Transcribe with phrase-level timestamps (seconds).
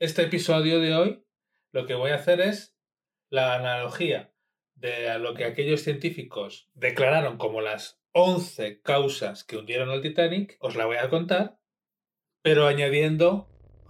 [0.00, 1.24] Este episodio de hoy
[1.72, 2.76] lo que voy a hacer es
[3.30, 4.32] la analogía
[4.76, 10.76] de lo que aquellos científicos declararon como las 11 causas que hundieron al Titanic, os
[10.76, 11.58] la voy a contar,
[12.42, 13.48] pero añadiendo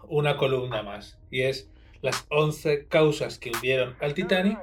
[0.08, 4.58] una columna más, y es las 11 causas que hundieron al Titanic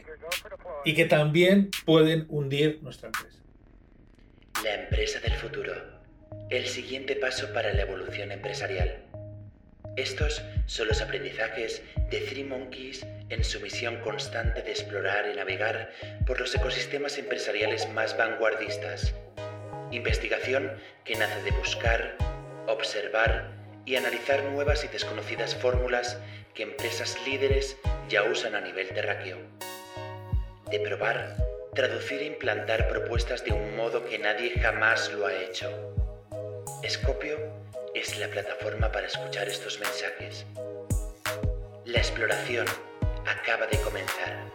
[0.84, 3.44] y que también pueden hundir nuestra empresa.
[4.64, 5.74] La empresa del futuro.
[6.50, 9.05] El siguiente paso para la evolución empresarial.
[9.96, 15.92] Estos son los aprendizajes de Three Monkeys en su misión constante de explorar y navegar
[16.26, 19.14] por los ecosistemas empresariales más vanguardistas.
[19.92, 20.72] Investigación
[21.06, 22.18] que nace de buscar,
[22.68, 23.52] observar
[23.86, 26.18] y analizar nuevas y desconocidas fórmulas
[26.54, 27.78] que empresas líderes
[28.10, 29.38] ya usan a nivel terráqueo.
[30.70, 31.38] De probar,
[31.74, 35.70] traducir e implantar propuestas de un modo que nadie jamás lo ha hecho.
[36.88, 37.38] Scopio
[37.96, 40.46] es la plataforma para escuchar estos mensajes.
[41.86, 42.66] La exploración
[43.26, 44.52] acaba de comenzar.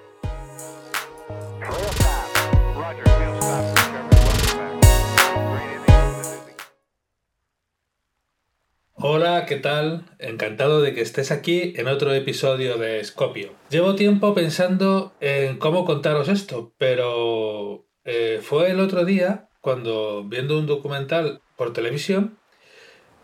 [8.93, 10.05] Hola, ¿qué tal?
[10.19, 13.55] Encantado de que estés aquí en otro episodio de Scopio.
[13.71, 20.59] Llevo tiempo pensando en cómo contaros esto, pero eh, fue el otro día cuando viendo
[20.59, 22.40] un documental por televisión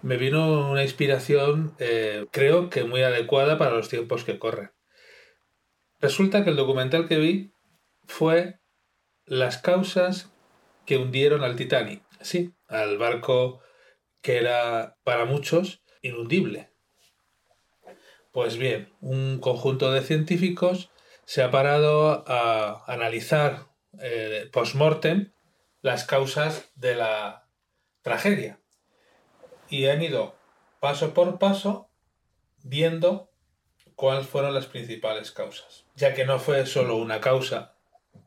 [0.06, 4.70] me vino una inspiración eh, creo que muy adecuada para los tiempos que corren.
[5.98, 7.52] Resulta que el documental que vi
[8.04, 8.60] fue
[9.24, 10.32] las causas
[10.84, 12.04] que hundieron al Titanic.
[12.20, 13.60] Sí, al barco
[14.22, 16.70] que era para muchos inundible.
[18.30, 20.92] Pues bien, un conjunto de científicos
[21.24, 23.66] se ha parado a analizar
[23.98, 25.32] eh, post-mortem
[25.80, 27.48] las causas de la
[28.02, 28.60] tragedia
[29.68, 30.36] y han ido
[30.80, 31.88] paso por paso
[32.62, 33.30] viendo
[33.94, 37.74] cuáles fueron las principales causas, ya que no fue solo una causa,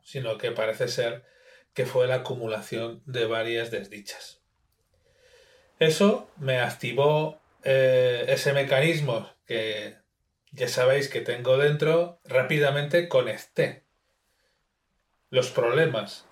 [0.02, 1.24] sino que parece ser
[1.74, 4.40] que fue la acumulación de varias desdichas.
[5.78, 9.96] Eso me activó eh, ese mecanismo que
[10.52, 13.84] ya sabéis que tengo dentro, rápidamente conecté
[15.30, 16.26] los problemas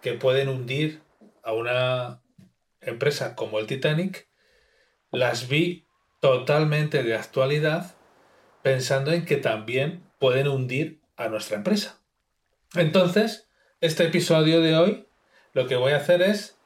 [0.00, 1.02] que pueden hundir
[1.42, 2.22] a una
[2.80, 4.28] empresa como el Titanic
[5.14, 5.86] las vi
[6.20, 7.96] totalmente de actualidad
[8.62, 12.00] pensando en que también pueden hundir a nuestra empresa.
[12.74, 13.48] Entonces,
[13.80, 15.06] este episodio de hoy
[15.52, 16.58] lo que voy a hacer es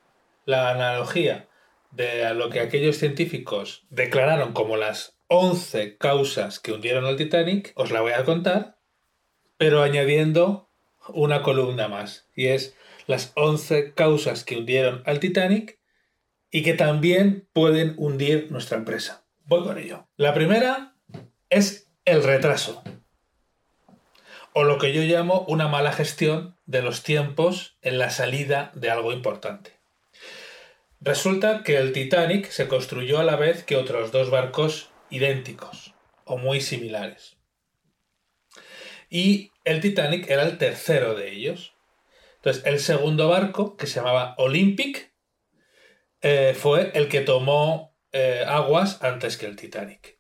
[0.45, 1.49] la analogía
[1.91, 7.91] de lo que aquellos científicos declararon como las 11 causas que hundieron al Titanic, os
[7.91, 8.79] la voy a contar,
[9.57, 10.71] pero añadiendo
[11.09, 12.77] una columna más, y es
[13.07, 15.78] las 11 causas que hundieron al Titanic
[16.51, 19.25] y que también pueden hundir nuestra empresa.
[19.45, 20.09] Voy con ello.
[20.17, 20.95] La primera
[21.51, 22.83] es el retraso,
[24.53, 28.91] o lo que yo llamo una mala gestión de los tiempos en la salida de
[28.91, 29.79] algo importante.
[31.01, 35.95] Resulta que el Titanic se construyó a la vez que otros dos barcos idénticos
[36.25, 37.37] o muy similares.
[39.09, 41.75] Y el Titanic era el tercero de ellos.
[42.37, 45.13] Entonces, el segundo barco, que se llamaba Olympic,
[46.23, 50.19] eh, fue el que tomó eh, aguas antes que el Titanic.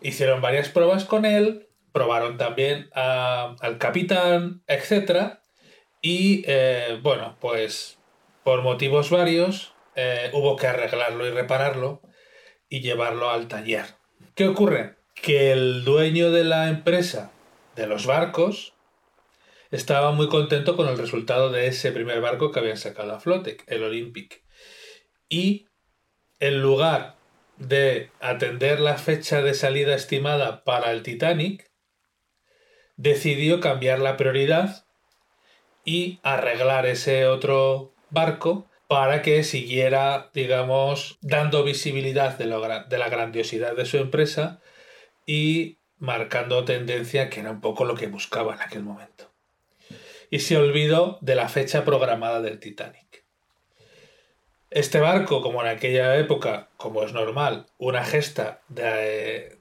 [0.00, 5.38] Hicieron varias pruebas con él, probaron también al capitán, etc.
[6.00, 7.98] Y eh, bueno, pues
[8.44, 9.74] por motivos varios
[10.32, 12.02] hubo que arreglarlo y repararlo
[12.68, 13.84] y llevarlo al taller.
[14.36, 14.94] ¿Qué ocurre?
[15.16, 17.32] Que el dueño de la empresa
[17.74, 18.74] de los barcos
[19.72, 23.56] estaba muy contento con el resultado de ese primer barco que habían sacado a flote,
[23.66, 24.44] el Olympic
[25.28, 25.66] y
[26.40, 27.16] en lugar
[27.56, 31.70] de atender la fecha de salida estimada para el Titanic,
[32.96, 34.84] decidió cambiar la prioridad
[35.84, 43.84] y arreglar ese otro barco para que siguiera, digamos, dando visibilidad de, la grandiosidad de
[43.84, 44.60] su empresa
[45.26, 49.30] y marcando tendencia, que era un poco lo que buscaba en aquel momento.
[50.30, 53.07] Y se olvidó de la fecha programada del Titanic.
[54.70, 59.56] Este barco, como en aquella época, como es normal, una gesta de,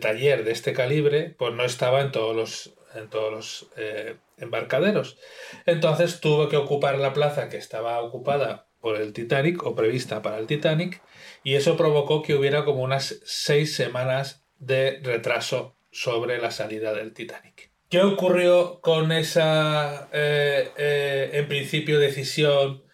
[0.00, 5.18] taller de este calibre, pues no estaba en todos los, en todos los eh, embarcaderos.
[5.64, 10.38] Entonces tuvo que ocupar la plaza que estaba ocupada por el Titanic o prevista para
[10.38, 11.00] el Titanic
[11.42, 17.14] y eso provocó que hubiera como unas seis semanas de retraso sobre la salida del
[17.14, 17.70] Titanic.
[17.88, 22.85] ¿Qué ocurrió con esa, eh, eh, en principio, decisión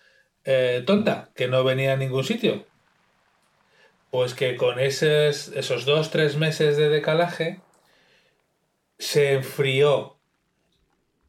[0.45, 2.67] eh, tonta, que no venía a ningún sitio.
[4.11, 7.61] Pues que con esos, esos dos, tres meses de decalaje
[8.99, 10.19] se enfrió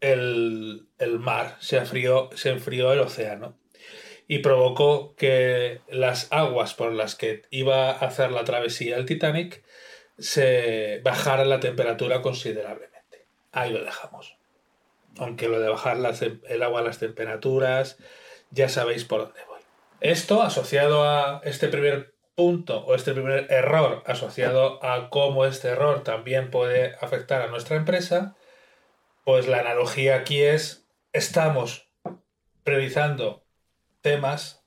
[0.02, 3.58] el, el mar, se enfrió, se enfrió el océano
[4.28, 9.64] y provocó que las aguas por las que iba a hacer la travesía el Titanic
[10.18, 13.26] se bajara la temperatura considerablemente.
[13.52, 14.38] Ahí lo dejamos.
[15.18, 15.98] Aunque lo de bajar
[16.50, 17.98] el agua a las temperaturas,
[18.54, 19.62] ya sabéis por dónde voy.
[20.00, 26.04] Esto asociado a este primer punto o este primer error asociado a cómo este error
[26.04, 28.36] también puede afectar a nuestra empresa,
[29.24, 31.90] pues la analogía aquí es estamos
[32.64, 33.46] priorizando
[34.02, 34.64] temas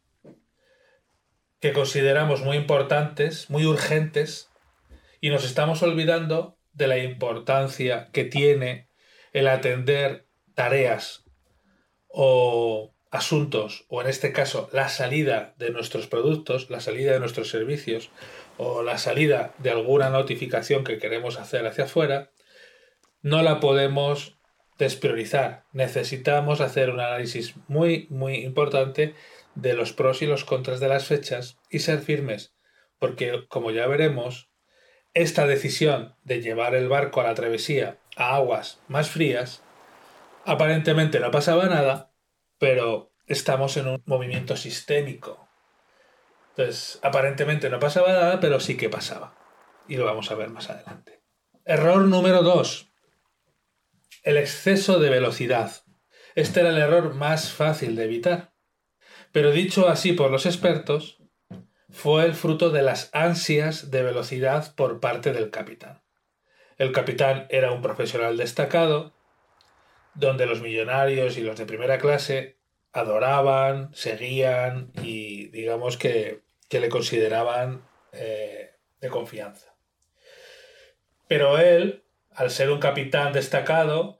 [1.61, 4.51] que consideramos muy importantes, muy urgentes,
[5.21, 8.89] y nos estamos olvidando de la importancia que tiene
[9.33, 11.25] el atender tareas
[12.09, 17.51] o asuntos, o en este caso la salida de nuestros productos, la salida de nuestros
[17.51, 18.11] servicios,
[18.59, 22.31] o la salida de alguna notificación que queremos hacer hacia afuera,
[23.23, 24.39] no la podemos
[24.79, 25.65] despriorizar.
[25.73, 29.15] Necesitamos hacer un análisis muy, muy importante
[29.55, 32.55] de los pros y los contras de las fechas y ser firmes,
[32.99, 34.51] porque como ya veremos,
[35.15, 39.63] esta decisión de llevar el barco a la travesía a aguas más frías,
[40.45, 42.13] aparentemente no pasaba nada,
[42.59, 45.49] pero estamos en un movimiento sistémico.
[46.51, 49.35] Entonces, aparentemente no pasaba nada, pero sí que pasaba.
[49.89, 51.23] Y lo vamos a ver más adelante.
[51.65, 52.89] Error número 2.
[54.23, 55.73] El exceso de velocidad.
[56.35, 58.53] Este era el error más fácil de evitar.
[59.33, 61.23] Pero dicho así por los expertos,
[61.91, 66.03] fue el fruto de las ansias de velocidad por parte del capitán.
[66.79, 69.16] El capitán era un profesional destacado,
[70.17, 72.57] donde los millonarios y los de primera clase
[72.93, 79.75] adoraban, seguían y digamos que, le consideraban eh, de confianza.
[81.29, 82.05] Pero él,
[82.35, 84.19] al ser un capitán destacado,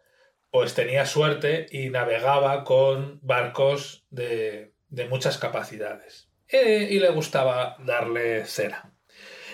[0.51, 6.31] pues tenía suerte y navegaba con barcos de, de muchas capacidades.
[6.49, 8.93] Eh, y le gustaba darle cera.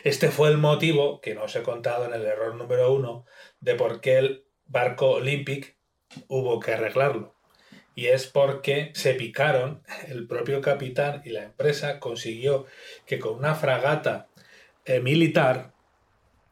[0.04, 3.24] Este fue el motivo, que no os he contado en el error número uno,
[3.60, 5.76] de por qué el barco Olympic
[6.28, 7.34] hubo que arreglarlo.
[7.94, 12.66] Y es porque se picaron, el propio capitán y la empresa consiguió
[13.06, 14.28] que con una fragata
[14.84, 15.72] eh, militar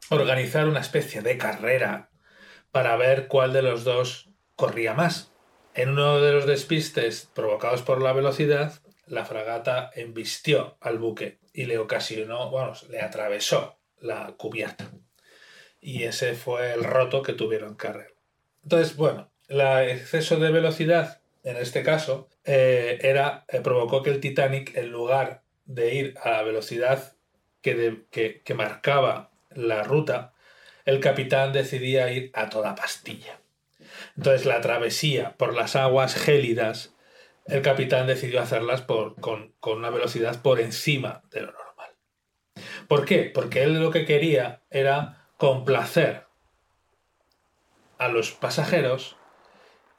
[0.09, 2.09] organizar una especie de carrera
[2.71, 5.31] para ver cuál de los dos corría más.
[5.73, 11.65] En uno de los despistes provocados por la velocidad, la fragata embistió al buque y
[11.65, 14.91] le ocasionó, bueno, le atravesó la cubierta.
[15.79, 18.13] Y ese fue el roto que tuvieron arreglar.
[18.63, 24.19] Entonces, bueno, el exceso de velocidad, en este caso, eh, era, eh, provocó que el
[24.19, 27.13] Titanic, en lugar de ir a la velocidad
[27.61, 30.33] que, que marcaba la ruta,
[30.85, 33.39] el capitán decidía ir a toda pastilla.
[34.17, 36.95] Entonces la travesía por las aguas gélidas
[37.45, 41.89] el capitán decidió hacerlas por, con, una velocidad por encima de lo normal.
[42.87, 43.31] ¿Por qué?
[43.33, 46.25] Porque él lo que quería era complacer
[47.97, 49.17] a los pasajeros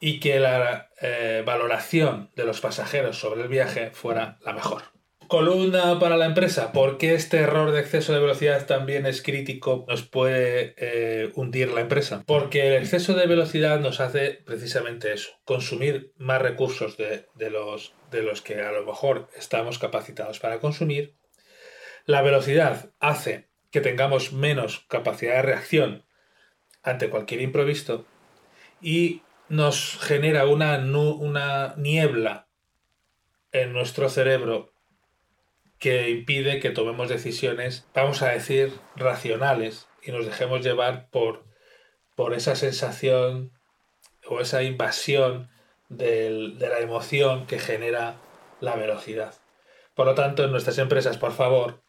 [0.05, 4.83] y que la eh, valoración de los pasajeros sobre el viaje fuera la mejor.
[5.29, 6.73] Columna para la empresa.
[6.73, 9.85] ¿Por qué este error de exceso de velocidad también es crítico?
[9.87, 12.25] Nos puede eh, hundir la empresa.
[12.27, 18.23] Porque el exceso de velocidad nos hace precisamente eso, consumir más recursos de, los, de
[18.23, 21.15] los que a lo mejor estamos capacitados para consumir.
[22.07, 26.05] La velocidad hace que tengamos menos capacidad de reacción
[26.83, 28.05] ante cualquier imprevisto
[28.81, 29.23] y
[29.53, 32.49] nos genera una, una niebla
[33.53, 34.73] en nuestro cerebro
[35.79, 41.45] que impide que tomemos decisiones, vamos a decir, racionales y nos dejemos llevar por,
[42.15, 43.53] por esa sensación
[44.27, 45.51] o esa invasión
[45.91, 48.17] de la emoción que genera
[48.61, 49.35] la velocidad.
[49.95, 51.83] Por lo tanto, en nuestras empresas, por favor,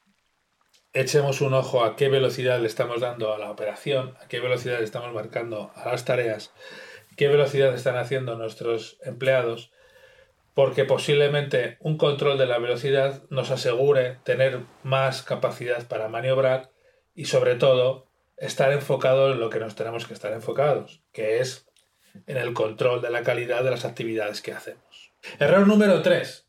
[0.91, 4.79] echemos un ojo a qué velocidad le estamos dando a la operación, a qué velocidad
[4.79, 6.51] le estamos marcando a las tareas,
[7.15, 9.71] qué velocidad están haciendo nuestros empleados
[10.53, 16.71] porque posiblemente un control de la velocidad nos asegure tener más capacidad para maniobrar
[17.15, 21.67] y sobre todo estar enfocado en lo que nos tenemos que estar enfocados, que es
[22.27, 25.11] en el control de la calidad de las actividades que hacemos.
[25.39, 26.45] Error número 3.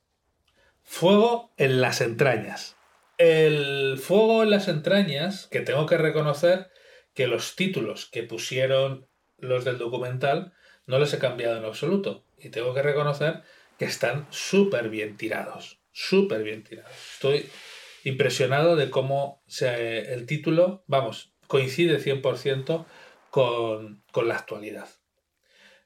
[0.82, 2.76] Fuego en las entrañas.
[3.16, 6.70] El fuego en las entrañas, que tengo que reconocer
[7.14, 9.06] que los títulos que pusieron
[9.48, 10.52] los del documental
[10.86, 12.24] no les he cambiado en absoluto.
[12.38, 13.42] Y tengo que reconocer
[13.78, 15.80] que están súper bien tirados.
[15.92, 16.92] Súper bien tirados.
[17.14, 17.48] Estoy
[18.04, 22.84] impresionado de cómo se, el título, vamos, coincide 100%
[23.30, 24.88] con, con la actualidad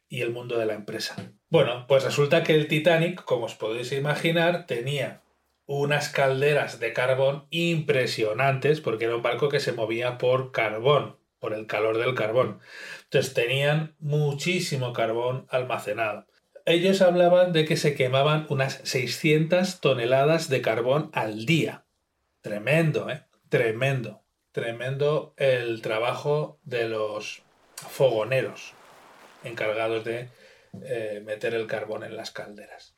[0.09, 1.17] y el mundo de la empresa.
[1.51, 5.23] Bueno, pues resulta que el Titanic, como os podéis imaginar, tenía
[5.67, 11.55] unas calderas de carbón impresionantes porque era un barco que se movía por carbón, por
[11.55, 12.61] el calor del carbón.
[13.05, 16.27] Entonces tenían muchísimo carbón almacenado.
[16.65, 21.87] Ellos hablaban de que se quemaban unas 600 toneladas de carbón al día.
[22.43, 23.25] Tremendo, ¿eh?
[23.49, 24.23] Tremendo.
[24.53, 27.43] Tremendo el trabajo de los
[27.77, 28.75] fogoneros
[29.45, 30.29] encargados de
[30.83, 32.95] eh, meter el carbón en las calderas.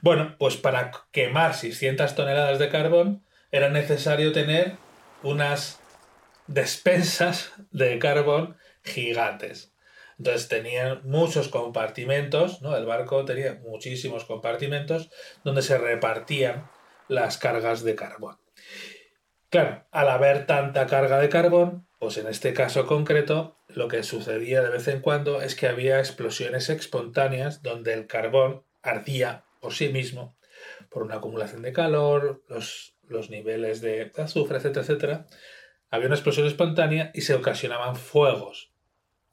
[0.00, 4.76] Bueno, pues para quemar 600 toneladas de carbón era necesario tener
[5.22, 5.81] unas
[6.46, 9.72] despensas de carbón gigantes.
[10.18, 12.76] Entonces tenían muchos compartimentos, ¿no?
[12.76, 15.10] El barco tenía muchísimos compartimentos
[15.44, 16.70] donde se repartían
[17.08, 18.38] las cargas de carbón.
[19.50, 24.62] Claro, al haber tanta carga de carbón, pues en este caso concreto, lo que sucedía
[24.62, 29.88] de vez en cuando es que había explosiones espontáneas donde el carbón ardía por sí
[29.88, 30.36] mismo,
[30.90, 35.26] por una acumulación de calor, los, los niveles de azufre, etcétera, etcétera.
[35.92, 38.72] Había una explosión espontánea y se ocasionaban fuegos.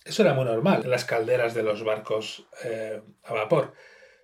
[0.03, 3.73] Eso era muy normal en las calderas de los barcos eh, a vapor.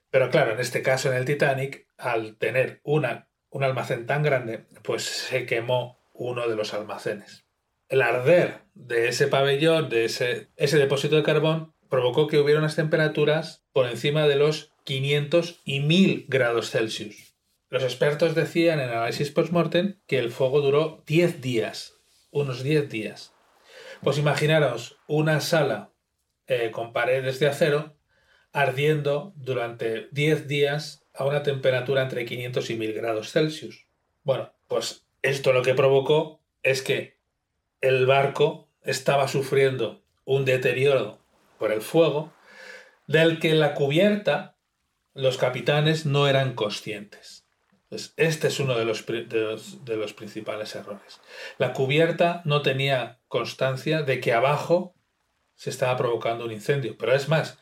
[0.09, 4.65] Pero claro, en este caso en el Titanic, al tener una, un almacén tan grande,
[4.83, 7.45] pues se quemó uno de los almacenes.
[7.87, 12.75] El arder de ese pabellón, de ese, ese depósito de carbón, provocó que hubiera unas
[12.75, 17.37] temperaturas por encima de los 500 y 1000 grados Celsius.
[17.69, 21.94] Los expertos decían en análisis post-mortem que el fuego duró 10 días,
[22.35, 23.33] unos 10 días.
[24.03, 25.91] Pues imaginaros una sala
[26.47, 27.95] eh, con paredes de acero
[28.51, 33.87] ardiendo durante 10 días a una temperatura entre 500 y 1000 grados Celsius.
[34.23, 37.17] Bueno, pues esto lo que provocó es que
[37.79, 41.19] el barco estaba sufriendo un deterioro
[41.57, 42.33] por el fuego
[43.07, 44.57] del que la cubierta
[45.13, 47.44] los capitanes no eran conscientes.
[47.89, 51.21] Este es uno de los, de los, principales errores.
[51.57, 54.95] La cubierta no tenía constancia de que abajo
[55.55, 56.97] se estaba provocando un incendio.
[56.97, 57.59] Pero es más,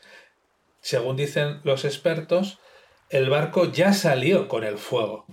[0.79, 2.59] según dicen los expertos,
[3.09, 5.25] el barco ya salió con el fuego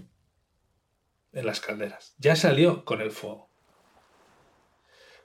[1.33, 2.15] en las calderas.
[2.19, 3.49] Ya salió con el fuego.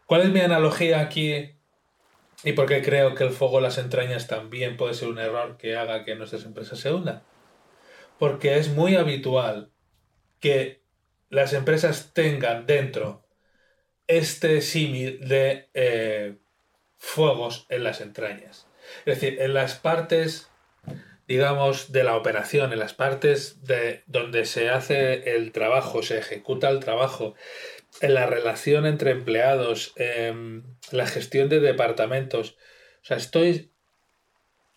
[0.06, 1.56] ¿Cuál es mi analogía aquí
[2.44, 5.58] ¿Y por qué creo que el fuego en las entrañas también puede ser un error
[5.58, 7.24] que haga que nuestras empresas se hundan?
[8.20, 9.72] Porque es muy habitual
[10.40, 10.82] que
[11.30, 13.26] las empresas tengan dentro
[14.08, 16.36] este símil de eh,
[16.98, 18.68] fuegos en las entrañas.
[19.06, 20.50] Es decir, en las partes,
[21.28, 26.70] digamos, de la operación, en las partes de donde se hace el trabajo, se ejecuta
[26.70, 27.36] el trabajo,
[28.02, 32.58] en la relación entre empleados, en la gestión de departamentos.
[33.02, 33.72] O sea, estoy,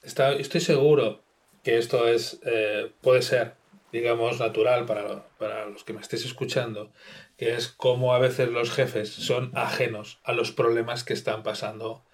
[0.02, 1.24] estoy seguro
[1.62, 3.54] que esto es, eh, puede ser,
[3.92, 6.92] digamos, natural para, para los que me estéis escuchando,
[7.36, 12.04] que es cómo a veces los jefes son ajenos a los problemas que están pasando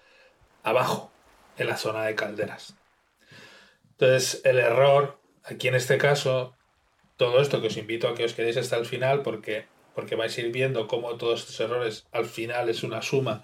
[0.63, 1.11] abajo,
[1.57, 2.75] en la zona de calderas.
[3.91, 6.55] Entonces, el error, aquí en este caso,
[7.17, 10.37] todo esto que os invito a que os quedéis hasta el final, porque porque vais
[10.37, 13.43] a ir viendo cómo todos estos errores al final es una suma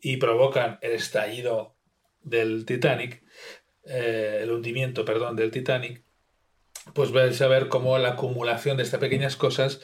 [0.00, 1.76] y provocan el estallido
[2.20, 3.22] del Titanic,
[3.86, 6.02] eh, el hundimiento, perdón, del Titanic,
[6.92, 9.80] pues vais a ver cómo la acumulación de estas pequeñas cosas,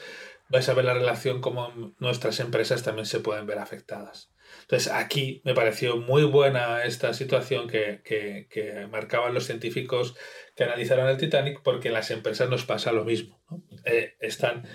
[0.49, 4.31] vais a ver la relación cómo nuestras empresas también se pueden ver afectadas.
[4.61, 10.15] Entonces aquí me pareció muy buena esta situación que, que, marcaban los científicos
[10.55, 13.41] que analizaron el Titanic porque en las empresas nos pasa lo mismo.
[13.85, 14.67] Eh, están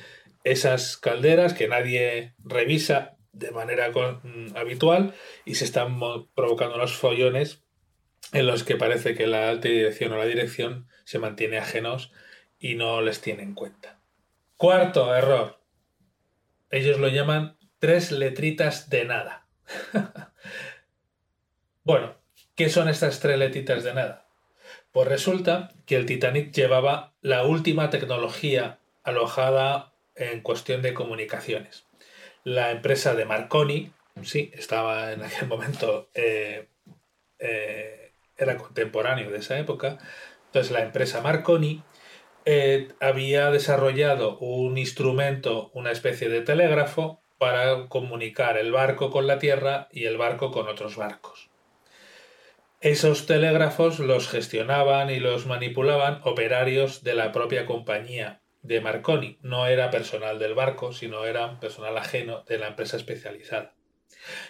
[0.45, 5.15] esas calderas que nadie revisa de manera mm, habitual
[5.45, 5.99] y se están
[6.35, 7.66] provocando unos follones
[8.33, 12.13] en los que parece que la alta dirección o la dirección se mantiene ajenos
[12.59, 13.99] y no les tiene en cuenta.
[14.57, 15.61] Cuarto error.
[16.71, 19.47] Ellos lo llaman tres letritas de nada.
[21.85, 22.17] bueno,
[22.55, 24.27] ¿qué son estas tres letritas de nada?
[24.93, 31.85] Pues resulta que el Titanic llevaba la última tecnología alojada en cuestión de comunicaciones.
[32.45, 33.93] La empresa de Marconi,
[34.23, 36.69] sí, estaba en aquel momento, eh,
[37.39, 38.06] eh,
[38.37, 39.99] era contemporáneo de esa época,
[40.47, 41.83] entonces la empresa Marconi
[42.45, 49.39] eh, había desarrollado un instrumento, una especie de telégrafo, para comunicar el barco con la
[49.39, 51.51] tierra y el barco con otros barcos.
[52.81, 59.39] Esos telégrafos los gestionaban y los manipulaban operarios de la propia compañía de Marconi.
[59.43, 63.75] No era personal del barco, sino era personal ajeno de la empresa especializada.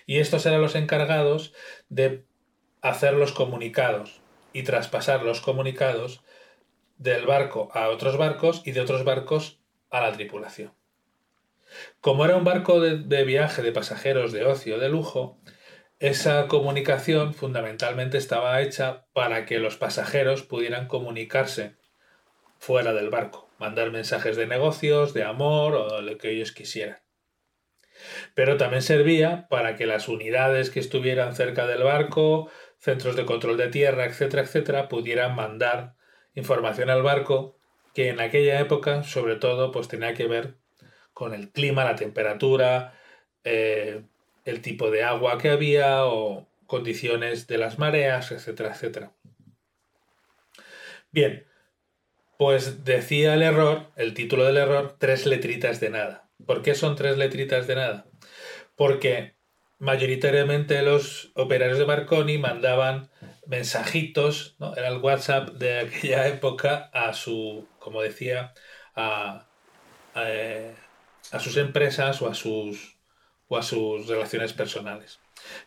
[0.07, 1.55] Y estos eran los encargados
[1.89, 2.25] de
[2.89, 4.21] hacer los comunicados
[4.53, 6.23] y traspasar los comunicados
[6.99, 9.59] del barco a otros barcos y de otros barcos
[9.91, 10.73] a la tripulación.
[12.01, 15.39] Como era un barco de, viaje de pasajeros de ocio de lujo,
[15.99, 21.77] esa comunicación fundamentalmente estaba hecha para que los pasajeros pudieran comunicarse
[22.59, 26.99] fuera del barco, mandar mensajes de negocios, de amor o lo que ellos quisieran.
[28.35, 33.57] Pero también servía para que las unidades que estuvieran cerca del barco, centros de control
[33.57, 35.95] de tierra, etcétera, etcétera, pudieran mandar
[36.35, 37.57] información al barco
[37.95, 40.57] que en aquella época, sobre todo, pues tenía que ver
[41.15, 42.93] con el clima, la temperatura,
[43.43, 44.03] eh,
[44.45, 49.13] el tipo de agua que había o condiciones de las mareas, etcétera, etcétera.
[51.11, 51.47] Bien,
[52.37, 56.29] pues decía el error, el título del error, tres letritas de nada.
[56.45, 58.07] ¿Por qué son tres letritas de nada?
[58.75, 59.36] Porque
[59.79, 63.11] mayoritariamente los operarios de Marconi mandaban
[63.47, 64.75] mensajitos, ¿no?
[64.75, 68.55] era el WhatsApp de aquella época a su, como decía,
[68.95, 69.47] a,
[70.15, 70.75] a, eh,
[71.33, 72.97] a sus empresas o a sus,
[73.49, 75.21] o a sus relaciones personales.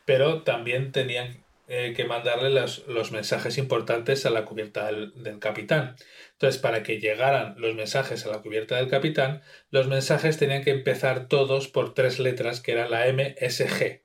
[0.06, 5.38] Pero también tenían eh, que mandarle los, los, mensajes importantes a la cubierta del, del,
[5.38, 5.96] capitán.
[6.32, 10.72] Entonces, para que llegaran los mensajes a la cubierta del capitán, los mensajes tenían que
[10.72, 14.02] empezar todos por tres letras, que era la MSG.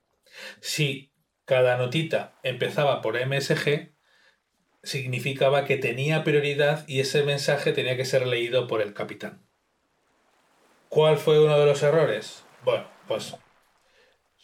[0.61, 1.11] Si
[1.47, 3.95] cada notita empezaba por MSG,
[4.83, 9.43] significaba que tenía prioridad y ese mensaje tenía que ser leído por el capitán.
[10.91, 12.45] ¿Cuál fue uno de los errores?
[12.63, 13.35] Bueno, pues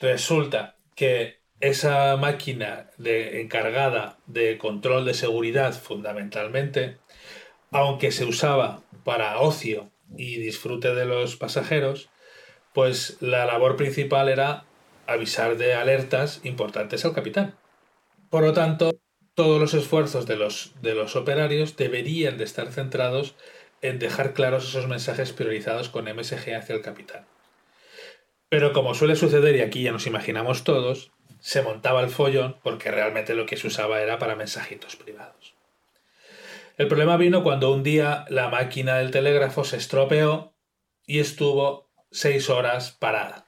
[0.00, 6.97] resulta que esa máquina de, encargada de control de seguridad fundamentalmente,
[7.71, 12.09] aunque se usaba para ocio y disfrute de los pasajeros,
[12.73, 14.64] pues la labor principal era
[15.07, 17.55] avisar de alertas importantes al capitán.
[18.31, 18.93] Por lo tanto,
[19.35, 23.35] todos los esfuerzos de los, de los operarios deberían de estar centrados
[23.83, 27.27] en dejar claros esos mensajes priorizados con MSG hacia el capitán.
[28.49, 32.90] Pero como suele suceder, y aquí ya nos imaginamos todos, se montaba el follón porque
[32.90, 35.55] realmente lo que se usaba era para mensajitos privados.
[36.76, 40.55] El problema vino cuando un día la máquina del telégrafo se estropeó
[41.05, 43.46] y estuvo seis horas parada.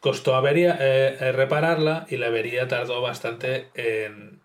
[0.00, 4.42] Costó avería, eh, eh, repararla y la avería tardó bastante en,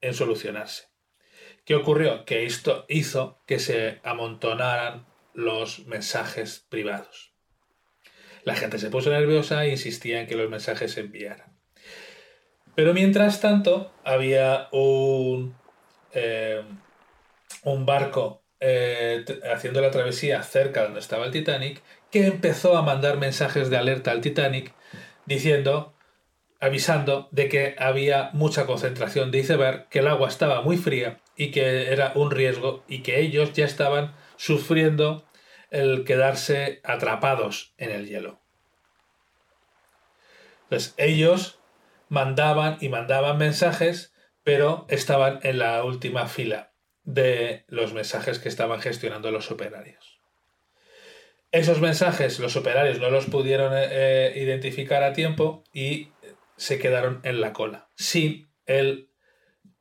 [0.00, 0.88] en solucionarse.
[1.64, 2.24] ¿Qué ocurrió?
[2.24, 7.35] Que esto hizo que se amontonaran los mensajes privados.
[8.46, 11.52] La gente se puso nerviosa e insistía en que los mensajes se enviaran.
[12.76, 15.56] Pero mientras tanto, había un,
[16.12, 16.62] eh,
[17.64, 21.82] un barco eh, haciendo la travesía cerca de donde estaba el Titanic
[22.12, 24.72] que empezó a mandar mensajes de alerta al Titanic
[25.26, 25.92] diciendo
[26.60, 31.50] avisando de que había mucha concentración de iceberg, que el agua estaba muy fría y
[31.50, 35.25] que era un riesgo y que ellos ya estaban sufriendo
[35.70, 38.40] el quedarse atrapados en el hielo.
[40.64, 41.60] Entonces ellos
[42.08, 46.72] mandaban y mandaban mensajes, pero estaban en la última fila
[47.04, 50.20] de los mensajes que estaban gestionando los operarios.
[51.52, 56.10] Esos mensajes los operarios no los pudieron eh, eh, identificar a tiempo y
[56.56, 59.08] se quedaron en la cola, sin el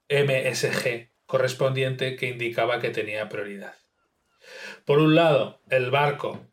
[0.10, 3.74] MSG correspondiente que indicaba que tenía prioridad.
[4.86, 6.46] Por un lado, el barco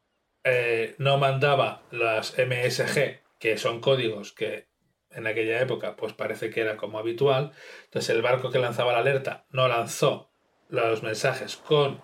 [0.44, 4.68] eh, no mandaba las MSG, que son códigos que
[5.10, 7.52] en aquella época pues parece que era como habitual.
[7.84, 10.30] Entonces el barco que lanzaba la alerta no lanzó
[10.68, 12.00] los mensajes con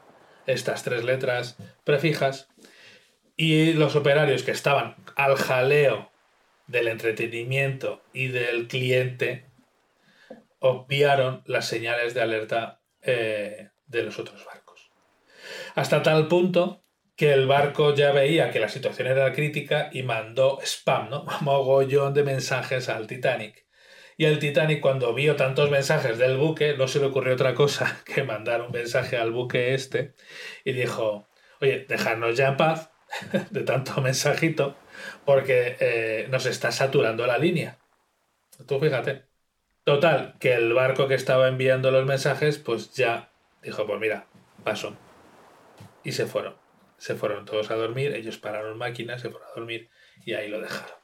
[0.47, 2.49] estas tres letras prefijas
[3.37, 6.11] y los operarios que estaban al jaleo
[6.67, 9.47] del entretenimiento y del cliente
[10.59, 14.58] obviaron las señales de alerta eh, de los otros barcos.
[15.75, 16.85] Hasta tal punto
[17.19, 21.25] que el barco ya veía que la situación era crítica y mandó spam, ¿no?
[21.41, 23.67] Mogollón de mensajes al Titanic.
[24.17, 28.03] Y el Titanic, cuando vio tantos mensajes del buque, no se le ocurrió otra cosa
[28.05, 30.15] que mandar un mensaje al buque este
[30.65, 31.29] y dijo,
[31.61, 32.91] oye, dejadnos ya en paz
[33.51, 34.77] de tanto mensajito
[35.25, 37.79] porque eh, nos está saturando la línea.
[38.67, 39.25] Tú fíjate.
[39.85, 43.31] Total, que el barco que estaba enviando los mensajes, pues ya
[43.63, 44.27] dijo, pues mira,
[44.63, 44.97] paso.
[46.09, 46.57] Y se fueron.
[46.97, 49.91] Se fueron todos a dormir, ellos pararon máquinas, se fueron a dormir
[50.25, 50.97] y ahí lo dejaron.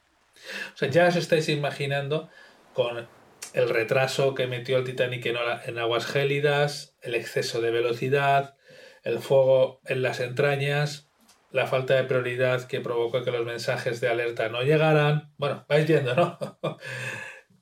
[0.72, 2.30] O sea, ya os estáis imaginando
[2.72, 3.06] con
[3.52, 8.56] el retraso que metió el Titanic en, aguas gélidas, el exceso de velocidad,
[9.02, 11.10] el fuego en las entrañas,
[11.50, 15.34] la falta de prioridad que provocó que los mensajes de alerta no llegaran.
[15.36, 16.38] Bueno, vais viendo, ¿no?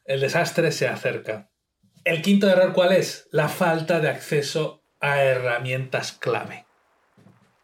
[0.05, 1.51] el desastre se acerca.
[2.05, 3.27] El quinto error, ¿cuál es?
[3.33, 6.62] La falta de acceso a herramientas clave.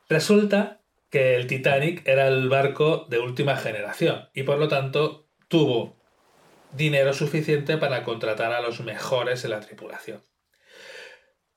[0.09, 5.97] Resulta que el Titanic era el barco de última generación y por lo tanto tuvo
[6.73, 10.23] dinero suficiente para contratar a los mejores en la tripulación.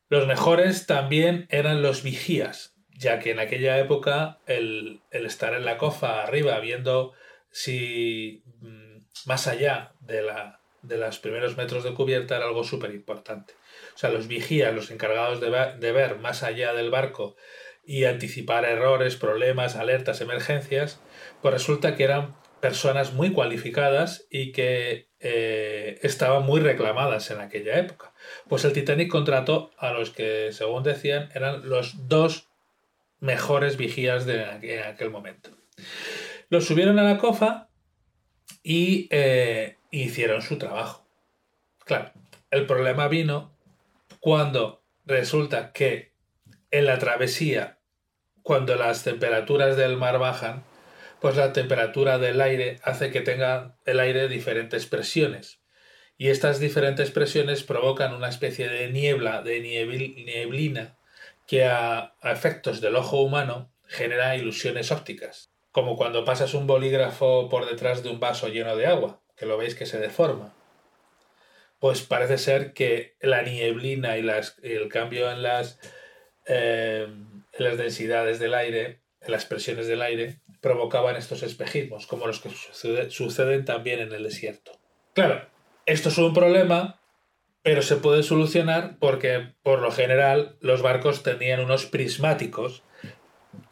[0.09, 5.77] Los mejores también eran los vigías, ya que en aquella época el, estar en la
[5.77, 7.13] cofa arriba viendo
[7.51, 13.53] si mm, más allá de, la, los primeros metros de cubierta era algo súper importante.
[13.95, 17.35] O sea, los vigías, los encargados de ver más allá del barco
[17.83, 20.99] y anticipar errores, problemas, alertas, emergencias,
[21.41, 27.77] pues resulta que eran personas muy cualificadas y que eh, estaban muy reclamadas en aquella
[27.77, 28.13] época.
[28.47, 32.49] Pues el Titanic contrató a los que, según decían, eran los dos
[33.19, 35.49] mejores vigías de en aquel momento.
[36.49, 37.69] Los subieron a la cofa
[38.63, 41.05] y eh, hicieron su trabajo.
[41.85, 42.11] Claro,
[42.51, 43.55] el problema vino
[44.19, 46.10] cuando resulta que
[46.71, 47.79] en la travesía,
[48.43, 50.63] cuando las temperaturas del mar bajan,
[51.19, 55.59] pues la temperatura del aire hace que tenga el aire diferentes presiones.
[56.17, 60.97] Y estas diferentes presiones provocan una especie de niebla, de nieblina,
[61.47, 65.51] que a, efectos del ojo humano genera ilusiones ópticas.
[65.71, 69.57] Como cuando pasas un bolígrafo por detrás de un vaso lleno de agua, que lo
[69.57, 70.53] veis que se deforma.
[71.79, 74.27] Pues parece ser que la nieblina y
[74.63, 75.79] el cambio en las,
[76.45, 77.07] eh,
[77.57, 82.49] las densidades del aire, las presiones del aire, provocaban estos espejismos, como los que
[83.09, 84.71] suceden también en el desierto.
[85.13, 85.47] Claro,
[85.85, 86.99] esto es un problema,
[87.63, 92.83] pero se puede solucionar porque, por lo general, los barcos tenían unos prismáticos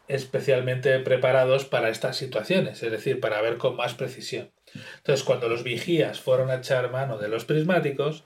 [0.08, 4.50] especialmente preparados para estas situaciones, es decir, para ver con más precisión.
[4.96, 8.24] Entonces, cuando los vigías fueron a echar mano de los prismáticos,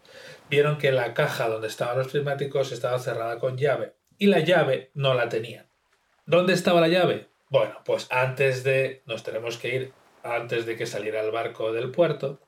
[0.49, 4.91] vieron que la caja donde estaban los prismáticos estaba cerrada con llave y la llave
[4.95, 5.67] no la tenían.
[6.27, 7.29] ¿Dónde estaba la llave?
[7.49, 11.91] Bueno, pues antes de, nos tenemos que ir antes de que saliera el barco del
[11.91, 12.41] puerto.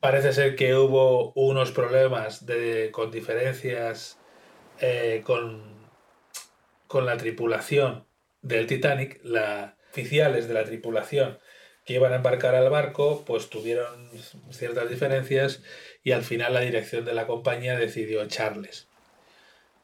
[0.00, 4.18] Parece ser que hubo unos problemas de, con diferencias
[4.80, 5.88] eh, con,
[6.86, 8.06] con la tripulación
[8.42, 9.20] del Titanic.
[9.22, 11.38] Los oficiales de la tripulación
[11.86, 14.10] que iban a embarcar al barco, pues tuvieron
[14.50, 15.62] ciertas diferencias
[16.02, 18.88] y al final la dirección de la compañía decidió echarles.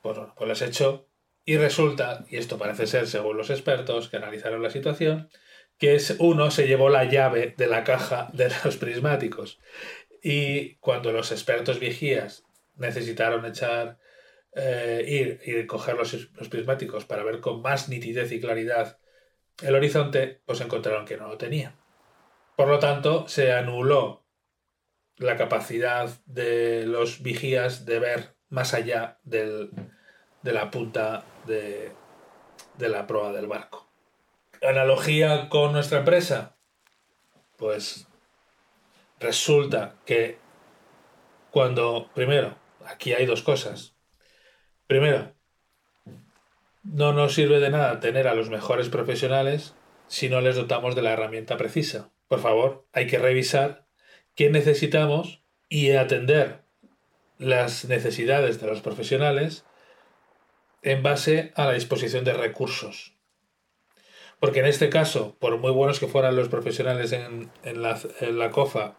[0.02, 1.06] Bueno, pues les echó
[1.44, 5.28] y resulta, y esto parece ser según los expertos que analizaron la situación,
[5.78, 9.58] que es uno se llevó la llave de la caja de los prismáticos.
[10.22, 12.44] Y cuando los expertos vigías
[12.76, 13.98] necesitaron echar,
[14.54, 16.14] eh, ir y coger los,
[16.48, 18.98] prismáticos para ver con más nitidez y claridad
[19.60, 21.74] el horizonte, pues encontraron que no lo tenía.
[22.56, 24.24] Por lo tanto, se anuló
[25.16, 29.70] la capacidad de los vigías de ver más allá del,
[30.42, 31.92] de la punta de,
[32.78, 33.88] la proa del barco.
[34.62, 36.56] Analogía con nuestra empresa.
[37.56, 38.08] Pues
[39.20, 40.38] resulta que
[41.50, 43.94] cuando, primero, aquí hay dos cosas.
[44.86, 45.34] Primero,
[46.82, 49.74] no nos sirve de nada tener a los mejores profesionales
[50.08, 52.10] si no les dotamos de la herramienta precisa.
[52.28, 53.86] Por favor, hay que revisar
[54.34, 56.62] qué necesitamos y atender
[57.38, 59.64] las necesidades de los profesionales
[60.82, 63.14] en base a la disposición de recursos.
[64.40, 68.96] Porque en este caso, por muy buenos que fueran los profesionales en, la, COFA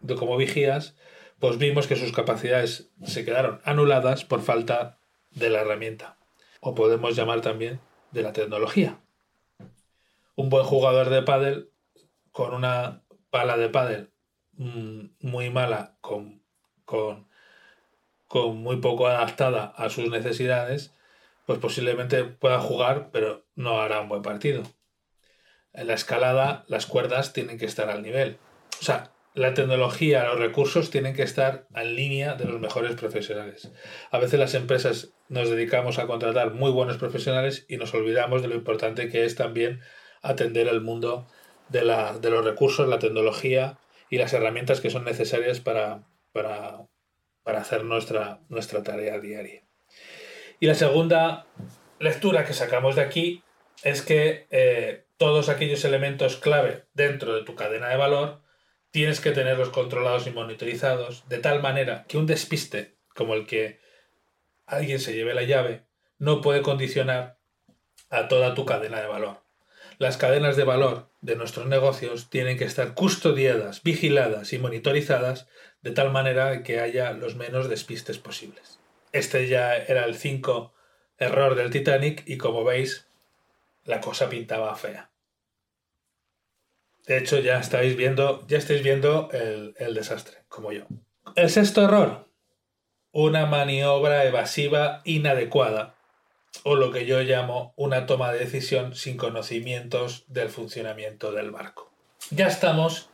[0.00, 0.96] de como vigías,
[1.38, 4.98] pues vimos que sus capacidades se quedaron anuladas por falta
[5.30, 6.18] de la herramienta.
[6.60, 9.00] O podemos llamar también de la tecnología.
[10.34, 11.70] Un buen jugador de pádel
[12.32, 14.12] con una pala de pádel
[14.54, 16.42] mm, muy mala, con,
[16.84, 17.28] con
[18.32, 20.94] con muy poco adaptada a sus necesidades,
[21.44, 24.62] pues posiblemente pueda jugar, pero no hará un buen partido.
[25.74, 28.38] En la escalada, las cuerdas tienen que estar al nivel.
[28.80, 33.70] O sea, la tecnología, los recursos tienen que estar en línea de los mejores profesionales.
[34.10, 38.48] A veces las empresas nos dedicamos a contratar muy buenos profesionales y nos olvidamos de
[38.48, 39.82] lo importante que es también
[40.22, 41.26] atender el mundo
[41.68, 43.76] de, la, de los recursos, la tecnología
[44.08, 46.86] y las herramientas que son necesarias para, para
[47.42, 49.62] para hacer nuestra, nuestra tarea diaria.
[50.60, 51.46] Y la segunda
[51.98, 53.42] lectura que sacamos de aquí
[53.82, 58.42] es que eh, todos aquellos elementos clave dentro de tu cadena de valor
[58.90, 63.80] tienes que tenerlos controlados y monitorizados de tal manera que un despiste como el que
[64.66, 65.86] alguien se lleve la llave
[66.18, 67.38] no puede condicionar
[68.10, 69.42] a toda tu cadena de valor.
[69.98, 75.48] Las cadenas de valor de nuestros negocios tienen que estar custodiadas, vigiladas y monitorizadas
[75.82, 78.78] de tal manera que haya los menos despistes posibles.
[79.12, 80.72] Este ya era el 5
[81.18, 83.08] error del Titanic y como veis
[83.84, 85.10] la cosa pintaba fea.
[87.06, 90.86] De hecho ya estáis viendo, ya estáis viendo el, el desastre, como yo.
[91.34, 92.28] El sexto error,
[93.10, 95.96] una maniobra evasiva inadecuada
[96.64, 101.90] o lo que yo llamo una toma de decisión sin conocimientos del funcionamiento del barco.
[102.30, 103.10] Ya estamos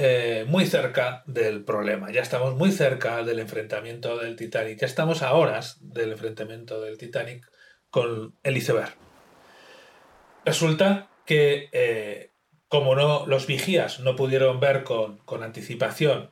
[0.00, 5.22] eh, muy cerca del problema, ya estamos muy cerca del enfrentamiento del Titanic, ya estamos
[5.22, 7.50] a horas del enfrentamiento del Titanic
[7.90, 8.94] con el iceberg.
[10.44, 12.30] Resulta que, eh,
[12.68, 16.30] como no, los vigías no pudieron ver con, con anticipación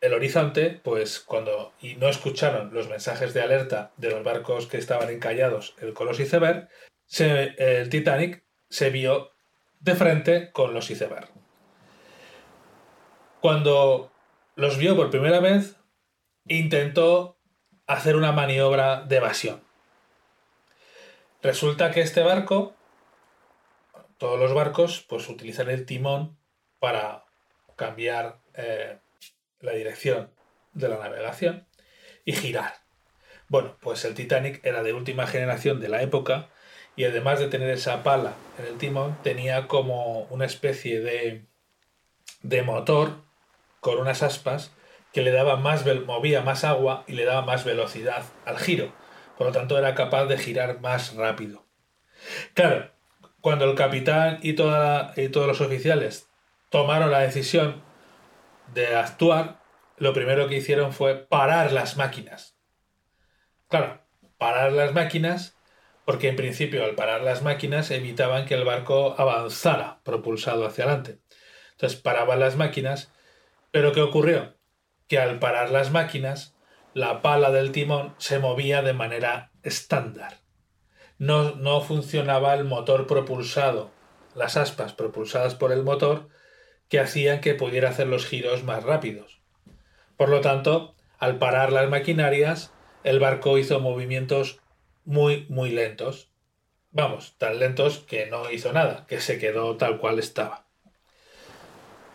[0.00, 4.78] el horizonte, pues cuando y no escucharon los mensajes de alerta de los barcos que
[4.78, 6.70] estaban encallados, el Colos Iceberg,
[7.18, 9.32] el Titanic se vio
[9.80, 11.37] de frente con los iceberg.
[13.40, 14.10] Cuando
[14.56, 15.76] los vio por primera vez,
[16.48, 17.36] intentó
[17.86, 19.62] hacer una maniobra de evasión.
[21.40, 22.74] Resulta que este barco,
[24.16, 26.36] todos los barcos, pues utilizan el timón
[26.80, 27.26] para
[27.76, 28.98] cambiar eh,
[29.60, 30.32] la dirección
[30.72, 31.68] de la navegación
[32.24, 32.74] y girar.
[33.46, 36.48] Bueno, pues el Titanic era de última generación de la época
[36.96, 41.46] y además de tener esa pala en el timón, tenía como una especie de,
[42.42, 43.27] de motor
[43.88, 44.72] con unas aspas
[45.12, 48.92] que le daba más, movía más agua y le daba más velocidad al giro.
[49.38, 51.64] Por lo tanto, era capaz de girar más rápido.
[52.52, 52.90] Claro,
[53.40, 56.28] cuando el capitán y, y todos los oficiales
[56.68, 57.82] tomaron la decisión
[58.74, 59.60] de actuar,
[59.96, 62.58] lo primero que hicieron fue parar las máquinas.
[63.68, 64.02] Claro,
[64.36, 65.56] parar las máquinas
[66.04, 71.18] porque en principio al parar las máquinas evitaban que el barco avanzara propulsado hacia adelante.
[71.72, 73.12] Entonces paraban las máquinas,
[73.70, 74.54] pero ¿qué ocurrió?
[75.06, 76.56] Que al parar las máquinas,
[76.94, 80.38] la pala del timón se movía de manera estándar.
[81.18, 83.90] No, no funcionaba el motor propulsado,
[84.34, 86.28] las aspas propulsadas por el motor,
[86.88, 89.40] que hacían que pudiera hacer los giros más rápidos.
[90.16, 92.72] Por lo tanto, al parar las maquinarias,
[93.04, 94.60] el barco hizo movimientos
[95.04, 96.30] muy, muy lentos.
[96.90, 100.66] Vamos, tan lentos que no hizo nada, que se quedó tal cual estaba.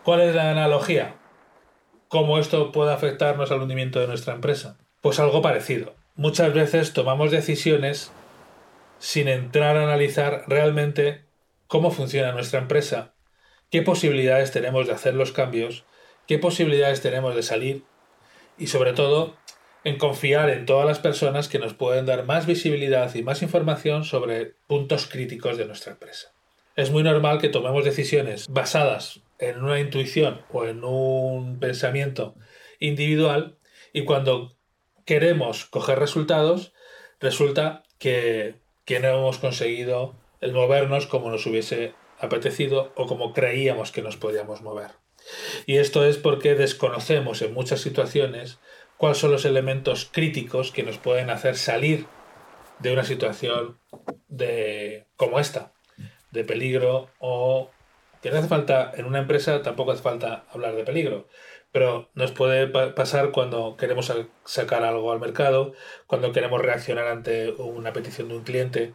[0.03, 1.15] ¿Cuál es la analogía?
[2.13, 4.77] ¿Cómo esto puede afectarnos al hundimiento de nuestra empresa?
[5.01, 5.95] Pues algo parecido.
[6.13, 8.11] Muchas veces tomamos decisiones
[8.99, 11.25] sin entrar a analizar realmente
[11.65, 13.15] cómo funciona nuestra empresa
[13.71, 15.85] qué posibilidades tenemos de hacer los cambios,
[16.27, 17.83] qué posibilidades tenemos de salir
[18.59, 19.35] y sobre todo
[19.83, 24.03] en confiar en todas las personas que nos pueden dar más visibilidad y más información
[24.03, 26.31] sobre puntos críticos de nuestra empresa.
[26.75, 32.35] Es muy normal que tomemos decisiones basadas en una intuición o en un pensamiento
[32.79, 33.57] individual
[33.91, 34.57] y cuando
[35.05, 36.73] queremos coger resultados
[37.19, 43.91] resulta que, que no hemos conseguido el movernos como nos hubiese apetecido o como creíamos
[43.91, 44.91] que nos podíamos mover.
[45.65, 48.59] Y esto es porque desconocemos en muchas situaciones
[48.97, 52.07] cuáles son los elementos críticos que nos pueden hacer salir
[52.79, 53.79] de una situación
[54.27, 55.73] de como esta,
[56.31, 57.71] de peligro o
[58.23, 61.27] que no hace falta en una empresa tampoco hace falta hablar de peligro,
[61.73, 64.11] pero nos puede pasar cuando queremos
[64.45, 65.73] sacar algo al mercado,
[66.07, 68.93] cuando queremos reaccionar ante una petición de un cliente,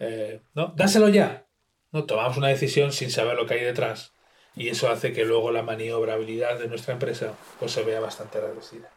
[0.00, 0.74] eh, ¿no?
[0.76, 1.46] Dáselo ya,
[1.92, 4.12] no tomamos una decisión sin saber lo que hay detrás
[4.56, 8.90] y eso hace que luego la maniobrabilidad de nuestra empresa pues, se vea bastante reducida.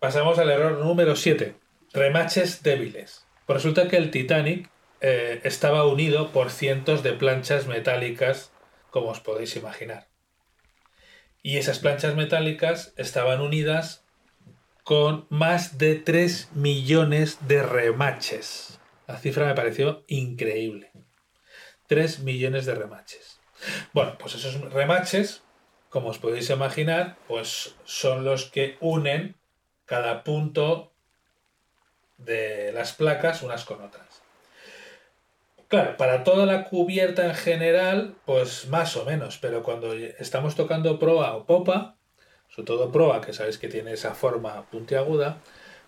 [0.00, 1.54] Pasamos al error número 7.
[1.92, 3.24] Remaches débiles.
[3.46, 4.68] Pues resulta que el Titanic
[5.00, 8.50] eh, estaba unido por cientos de planchas metálicas,
[8.94, 10.06] como os podéis imaginar.
[11.42, 14.04] Y esas planchas metálicas estaban unidas
[14.84, 18.78] con más de 3 millones de remaches.
[19.08, 20.92] La cifra me pareció increíble.
[21.88, 23.40] 3 millones de remaches.
[23.92, 25.42] Bueno, pues esos remaches,
[25.88, 29.34] como os podéis imaginar, pues son los que unen
[29.86, 30.92] cada punto
[32.18, 34.03] de las placas unas con otras.
[35.68, 40.98] Claro, para toda la cubierta en general, pues más o menos, pero cuando estamos tocando
[40.98, 41.96] proa o popa,
[42.48, 45.38] sobre todo proa, que sabéis que tiene esa forma puntiaguda,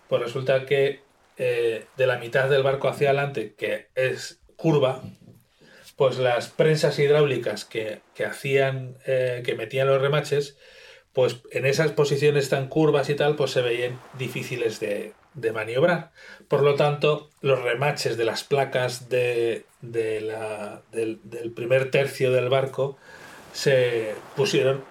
[0.09, 1.01] pues resulta que
[1.37, 5.03] eh, de la mitad del barco hacia adelante, que es curva,
[5.95, 10.57] pues las prensas hidráulicas que, hacían, eh, que metían los remaches,
[11.17, 16.11] pues en esas posiciones tan curvas y tal, pues se veían difíciles de, de maniobrar.
[16.47, 22.31] Por lo tanto, los remaches de las placas de, de la, del, del primer tercio
[22.31, 22.99] del barco
[23.51, 24.83] se pusieron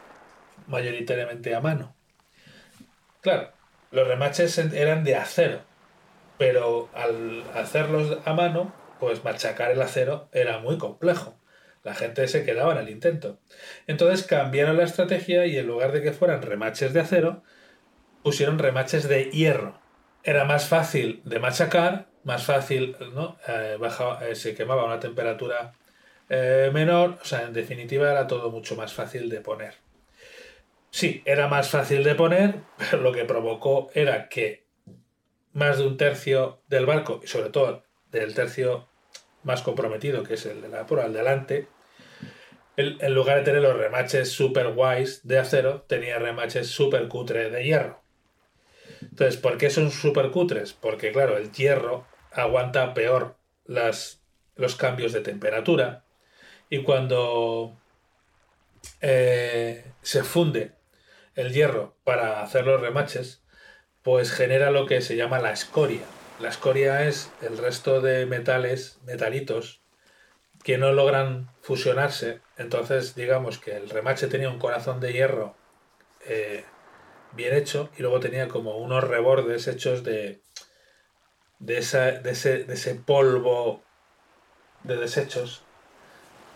[0.67, 1.95] mayoritariamente a mano.
[3.21, 3.53] Claro,
[3.93, 5.61] los remaches eran de acero,
[6.39, 11.37] pero al hacerlos a mano, pues machacar el acero era muy complejo.
[11.87, 13.39] La gente se quedaba en el intento.
[13.87, 17.45] Entonces cambiaron la estrategia y en lugar de que fueran remaches de acero,
[18.25, 19.79] pusieron remaches de hierro.
[20.25, 23.39] Era más fácil de machacar, más fácil, ¿no?
[23.47, 23.79] Eh,
[24.23, 25.75] eh, se quemaba a una temperatura
[26.29, 29.75] eh, menor, o sea, en definitiva era todo mucho más fácil de poner.
[30.91, 34.67] Sí, era más fácil de poner, pero lo que provocó era que
[35.53, 38.89] más de un tercio del barco, y sobre todo del tercio
[39.45, 41.69] más comprometido, que es el de la por al delante,
[42.77, 47.65] en lugar de tener los remaches super guays de acero, tenía remaches super cutre de
[47.65, 48.03] hierro.
[49.03, 50.73] Entonces, ¿por qué son super cutres?
[50.73, 54.23] Porque, claro, el hierro aguanta peor las,
[54.57, 56.05] los cambios de temperatura
[56.69, 57.77] y cuando
[59.01, 60.73] eh, se funde
[61.35, 63.43] el hierro para hacer los remaches,
[64.03, 66.03] pues genera lo que se llama la escoria.
[66.41, 69.81] La escoria es el resto de metales, metalitos,
[70.63, 72.43] que no logran fusionarse.
[72.57, 75.57] Entonces, digamos que el remache tenía un corazón de hierro
[76.25, 76.65] eh,
[77.33, 80.43] bien hecho y luego tenía como unos rebordes hechos de,
[81.59, 83.83] de, ese, de ese polvo
[84.85, 85.65] de desechos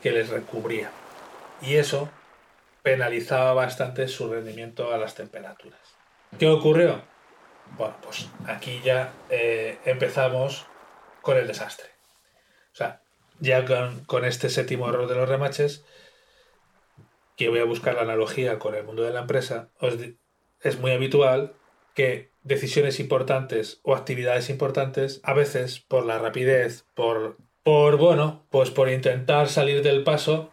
[0.01, 0.93] que les recubría.
[1.61, 2.09] Y eso
[2.85, 5.81] penalizaba bastante su rendimiento a las temperaturas.
[6.39, 7.03] ¿Qué ocurrió?
[7.77, 10.67] Bueno, pues aquí ya eh, empezamos
[11.21, 11.89] con el desastre.
[12.73, 13.03] O sea,
[13.41, 13.65] ya
[14.07, 15.85] con, este séptimo error de los remaches,
[17.37, 19.71] que voy a buscar la analogía con el mundo de la empresa,
[20.61, 21.55] es muy habitual
[21.95, 28.71] que decisiones importantes o actividades importantes, a veces por la rapidez, por, por bueno, pues
[28.71, 30.51] por intentar salir del paso,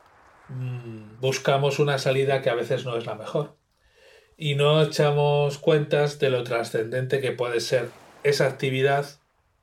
[0.47, 3.57] mm, buscamos una salida que a veces no es la mejor.
[4.37, 7.89] Y no echamos cuentas de lo trascendente que puede ser
[8.23, 9.05] esa actividad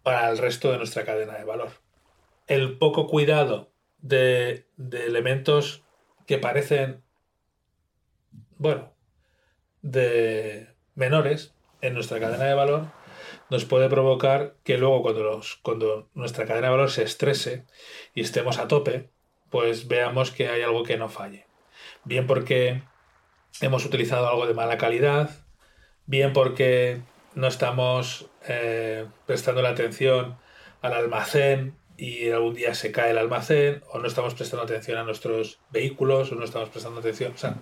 [0.03, 1.84] para el resto de nuestra cadena de valor
[2.47, 5.83] el poco cuidado de, elementos
[6.27, 7.03] que parecen,
[8.59, 8.93] bueno,
[9.83, 12.87] de menores en nuestra cadena de valor,
[13.51, 17.67] nos puede provocar que luego cuando, los, cuando nuestra cadena de valor se estrese
[18.15, 19.11] y estemos a tope,
[19.51, 21.47] pues veamos que hay algo que no falle.
[22.05, 22.83] Bien porque
[23.61, 25.31] hemos utilizado algo de mala calidad,
[26.07, 27.03] bien porque
[27.35, 30.39] no estamos eh, prestando la atención
[30.83, 35.05] al almacén y algún día se cae el almacén o no estamos prestando atención a
[35.05, 37.33] nuestros vehículos o no estamos prestando atención.
[37.35, 37.57] O sea,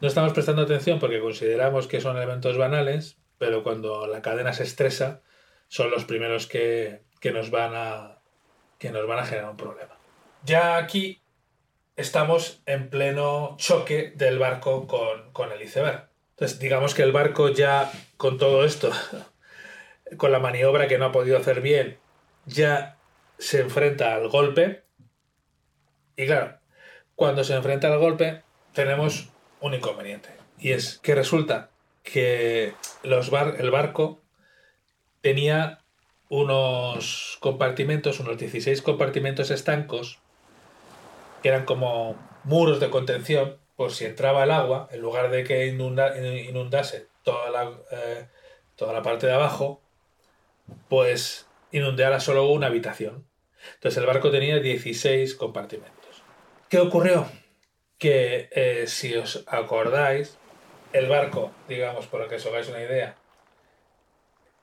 [0.00, 4.64] no estamos prestando atención porque consideramos que son elementos banales, pero cuando la cadena se
[4.64, 5.22] estresa
[5.68, 8.18] son los primeros que, nos, van a,
[8.78, 9.98] que nos van a generar un problema.
[10.44, 11.22] Ya aquí
[11.96, 16.08] estamos en pleno choque del barco con, con el iceberg.
[16.30, 18.90] Entonces, digamos que el barco ya con todo esto,
[20.18, 21.98] con la maniobra que no ha podido hacer bien,
[22.44, 22.95] ya
[23.38, 24.84] se enfrenta al golpe.
[26.16, 26.58] Y claro,
[27.14, 29.28] cuando se enfrenta al golpe, tenemos
[29.60, 30.30] un inconveniente.
[30.58, 31.70] Y es que resulta
[32.02, 34.22] que los bar el barco
[35.20, 35.80] tenía
[36.28, 40.18] unos compartimentos, unos 16 compartimentos estancos,
[41.42, 45.66] que eran como muros de contención, por si entraba el agua, en lugar de que
[45.66, 48.28] inundase toda la, eh,
[48.74, 49.82] toda la parte de abajo,
[50.88, 53.25] pues inundara solo una habitación.
[53.74, 56.22] Entonces el barco tenía 16 compartimentos.
[56.68, 57.26] ¿Qué ocurrió?
[57.98, 60.38] Que eh, si os acordáis,
[60.92, 63.16] el barco, digamos, lo que os hagáis una idea,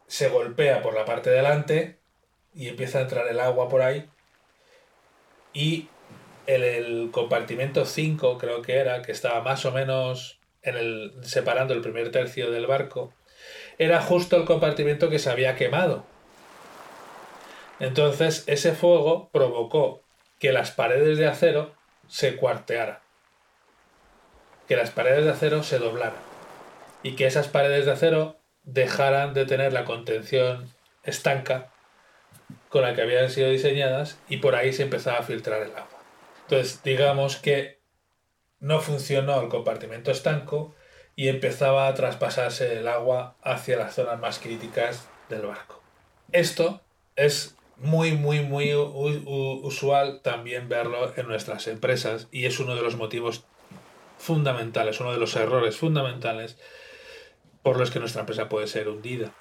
[0.07, 1.99] se golpea por la parte de delante
[2.53, 4.09] y empieza a entrar el agua por ahí.
[5.53, 5.87] Y
[6.45, 11.73] el, el compartimento 5, creo que era, que estaba más o menos en el, separando
[11.73, 13.13] el primer tercio del barco,
[13.77, 16.05] era justo el compartimento que se había quemado.
[17.79, 20.01] Entonces ese fuego provocó
[20.39, 21.73] que las paredes de acero
[22.07, 22.99] se cuartearan,
[24.67, 26.21] que las paredes de acero se doblaran
[27.01, 30.71] y que esas paredes de acero dejaran de tener la contención
[31.03, 31.69] estanca
[32.69, 35.99] con la que habían sido diseñadas y por ahí se empezaba a filtrar el agua.
[36.43, 37.79] Entonces digamos que
[38.59, 40.73] no funcionó el compartimento estanco
[41.15, 45.81] y empezaba a traspasarse el agua hacia las zonas más críticas del barco.
[46.31, 46.81] Esto
[47.15, 52.95] es muy, muy, muy usual también verlo en nuestras empresas y es uno de los
[52.95, 53.45] motivos
[54.17, 56.57] fundamentales, uno de los errores fundamentales
[57.61, 59.31] por los que nuestra empresa puede ser hundida.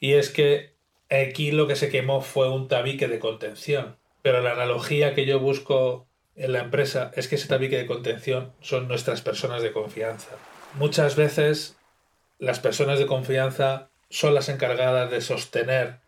[0.00, 0.72] Y es que
[1.10, 3.96] aquí lo que se quemó fue un tabique de contención.
[4.22, 8.52] Pero la analogía que yo busco en la empresa es que ese tabique de contención
[8.60, 10.30] son nuestras personas de confianza.
[10.74, 11.76] Muchas veces
[12.38, 16.00] las personas de confianza son las encargadas de sostener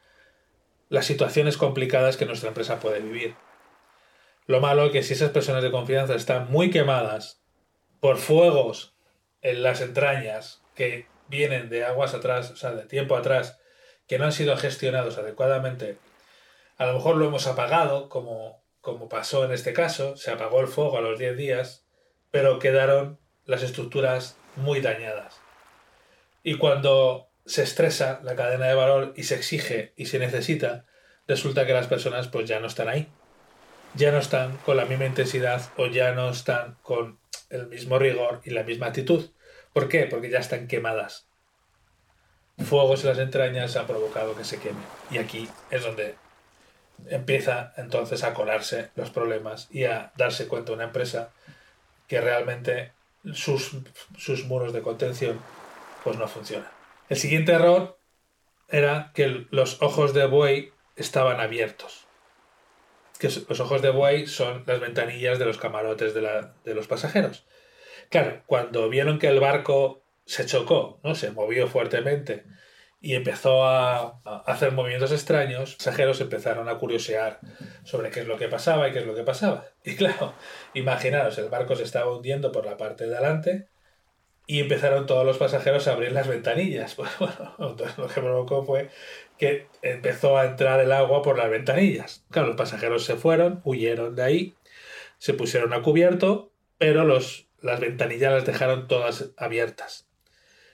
[0.90, 3.36] las situaciones complicadas que nuestra empresa puede vivir.
[4.46, 7.40] Lo malo es que si esas personas de confianza están muy quemadas
[8.00, 8.94] por fuegos
[9.40, 13.60] en las entrañas que vienen de aguas atrás, o sea, de tiempo atrás,
[14.08, 15.98] que no han sido gestionados adecuadamente,
[16.76, 20.66] a lo mejor lo hemos apagado, como, como pasó en este caso, se apagó el
[20.66, 21.86] fuego a los 10 días,
[22.32, 25.40] pero quedaron las estructuras muy dañadas.
[26.42, 30.84] Y cuando se estresa la cadena de valor y se exige y se necesita,
[31.26, 33.08] resulta que las personas pues ya no están ahí.
[33.94, 37.18] Ya no están con la misma intensidad o ya no están con
[37.48, 39.30] el mismo rigor y la misma actitud.
[39.72, 40.04] ¿Por qué?
[40.06, 41.26] Porque ya están quemadas.
[42.58, 44.80] Fuegos en las entrañas han provocado que se queme.
[45.10, 46.14] Y aquí es donde
[47.08, 51.30] empieza entonces a colarse los problemas y a darse cuenta una empresa
[52.06, 52.92] que realmente
[53.32, 53.76] sus,
[54.16, 55.40] sus muros de contención
[56.04, 56.79] pues no funcionan.
[57.10, 57.98] El siguiente error
[58.68, 62.06] era que los ojos de buey estaban abiertos.
[63.18, 67.44] Que los ojos de buey son las ventanillas de los camarotes de, los pasajeros.
[68.10, 71.16] Claro, cuando vieron que el barco se chocó, ¿no?
[71.16, 72.44] Se movió fuertemente
[73.00, 77.40] y empezó a, hacer movimientos extraños, los pasajeros empezaron a curiosear
[77.82, 79.64] sobre qué es lo que pasaba y qué es lo que pasaba.
[79.82, 80.34] Y claro,
[80.74, 83.68] imaginaros, el barco se estaba hundiendo por la parte de adelante
[84.50, 86.94] y empezaron todos los pasajeros a abrir las ventanillas.
[87.00, 88.90] Pues bueno, entonces lo que provocó fue
[89.38, 92.24] que empezó a entrar el agua por las ventanillas.
[92.32, 94.54] Claro, los pasajeros se fueron, huyeron de ahí,
[95.18, 100.08] se pusieron a cubierto, pero los, las ventanillas las dejaron todas abiertas.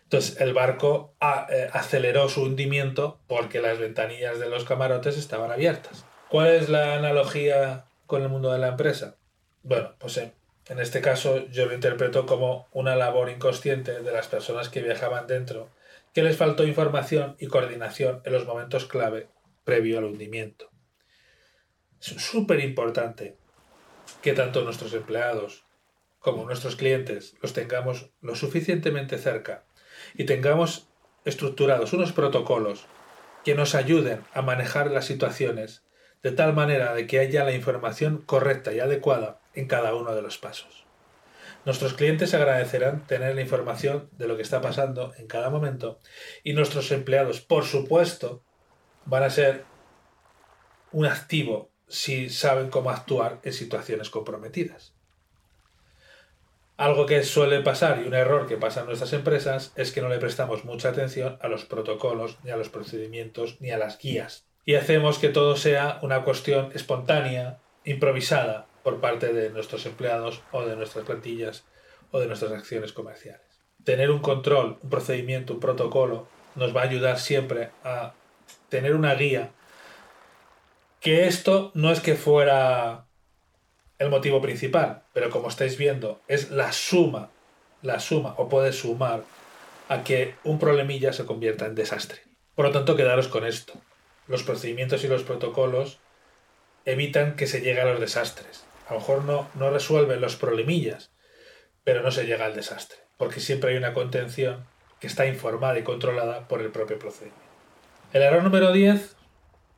[0.05, 6.07] Entonces el barco eh, aceleró su hundimiento porque las ventanillas de los camarotes estaban abiertas.
[6.31, 9.17] ¿Cuál es la analogía con el mundo de la empresa?
[9.63, 10.33] Bueno, pues en,
[10.69, 15.27] en este caso yo lo interpreto como una labor inconsciente de las personas que viajaban
[15.27, 15.71] dentro,
[16.13, 19.29] que les faltó información y coordinación en los momentos clave
[19.65, 20.71] previo al hundimiento.
[22.01, 23.37] Es súper importante
[24.23, 25.65] que tanto nuestros empleados
[26.19, 29.65] como nuestros clientes los tengamos lo suficientemente cerca
[30.15, 30.89] y tengamos
[31.25, 32.87] estructurados unos protocolos
[33.45, 35.85] que nos ayuden a manejar las situaciones
[36.23, 40.23] de tal manera de que haya la información correcta y adecuada en cada uno de
[40.23, 40.87] los pasos.
[41.65, 45.99] Nuestros clientes agradecerán tener la información de lo que está pasando en cada momento
[46.45, 48.45] y nuestros empleados, por supuesto,
[49.05, 49.65] van a ser
[50.93, 54.95] un activo si saben cómo actuar en situaciones comprometidas.
[56.77, 60.09] Algo que suele pasar y un error que pasa en nuestras empresas es que no
[60.09, 64.47] le prestamos mucha atención a los protocolos, ni a los procedimientos, ni a las guías.
[64.67, 70.65] Y hacemos que todo sea una cuestión espontánea, improvisada por parte de nuestros empleados o
[70.65, 71.65] de nuestras plantillas
[72.13, 73.43] o de nuestras acciones comerciales.
[73.83, 78.15] Tener un control, un procedimiento, un protocolo nos va a ayudar siempre a
[78.69, 79.51] tener una guía
[81.01, 83.07] que esto no es que fuera
[83.99, 87.31] el motivo principal, pero como estáis viendo, es la suma,
[87.83, 89.25] la suma, o puede sumar
[89.89, 92.21] a que un problemilla se convierta en desastre.
[92.55, 93.73] Por lo tanto, quedaros con esto.
[94.29, 95.99] Los procedimientos y los protocolos
[96.85, 98.66] evitan que se llegue a los desastres.
[98.87, 101.11] A lo mejor no, no resuelven los problemillas,
[101.85, 104.67] pero no se llega al desastre, porque siempre hay una contención
[105.01, 107.41] que está informada y controlada por el propio procedimiento.
[108.13, 109.17] El error número 10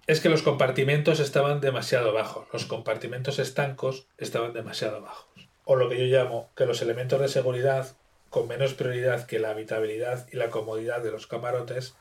[0.07, 5.29] es que los compartimentos estaban demasiado bajos, los compartimentos estancos estaban demasiado bajos.
[5.65, 7.95] O lo que yo llamo que los elementos de seguridad,
[8.31, 11.95] con menos prioridad que la habitabilidad y la comodidad de los camarotes,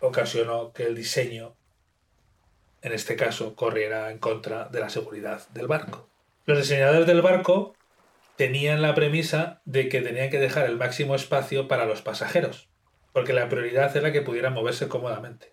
[0.00, 1.54] ocasionó que el diseño,
[2.82, 6.08] en este caso, corriera en contra de la seguridad del barco.
[6.46, 7.74] Los diseñadores del barco
[8.36, 12.68] tenían la premisa de que tenían que dejar el máximo espacio para los pasajeros,
[13.12, 15.52] porque la prioridad era que pudieran moverse cómodamente.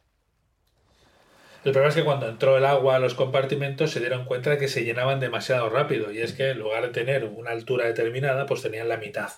[1.65, 4.57] El problema es que cuando entró el agua a los compartimentos se dieron cuenta de
[4.57, 8.45] que se llenaban demasiado rápido y es que en lugar de tener una altura determinada
[8.45, 9.31] pues tenían la mitad.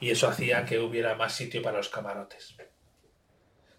[0.00, 2.56] Y eso hacía que hubiera más sitio para los camarotes.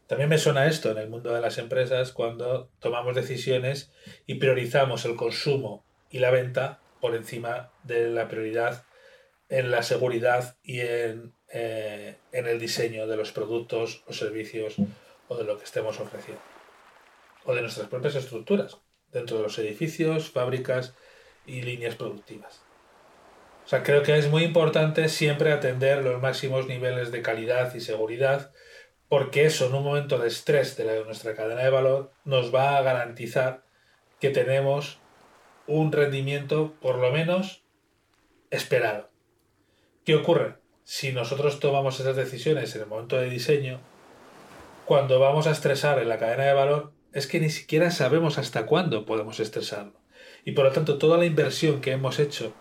[0.10, 3.92] También me suena esto en el mundo de las empresas cuando tomamos decisiones
[4.26, 8.86] y priorizamos el consumo y la venta por encima de la prioridad
[9.50, 14.78] en la seguridad y en, eh, en el diseño de los productos o servicios
[15.28, 16.42] o de lo que estemos ofreciendo
[17.46, 18.80] o de nuestras propias estructuras,
[19.12, 20.96] dentro de los edificios, fábricas
[21.46, 22.64] y líneas productivas.
[23.64, 27.80] O sea, creo que es muy importante siempre atender los máximos niveles de calidad y
[27.80, 28.52] seguridad
[29.10, 32.82] porque eso en un momento de estrés de nuestra cadena de valor nos va a
[32.84, 33.66] garantizar
[34.20, 35.00] que tenemos
[35.66, 37.64] un rendimiento por lo menos
[38.52, 39.10] esperado.
[40.06, 40.56] ¿Qué ocurre?
[40.84, 43.80] Si nosotros tomamos esas decisiones en el momento de diseño,
[44.86, 48.66] cuando vamos a estresar en la cadena de valor, es que ni siquiera sabemos hasta
[48.66, 50.00] cuándo podemos estresarlo.
[50.46, 52.54] Y por lo tanto, toda la inversión que hemos hecho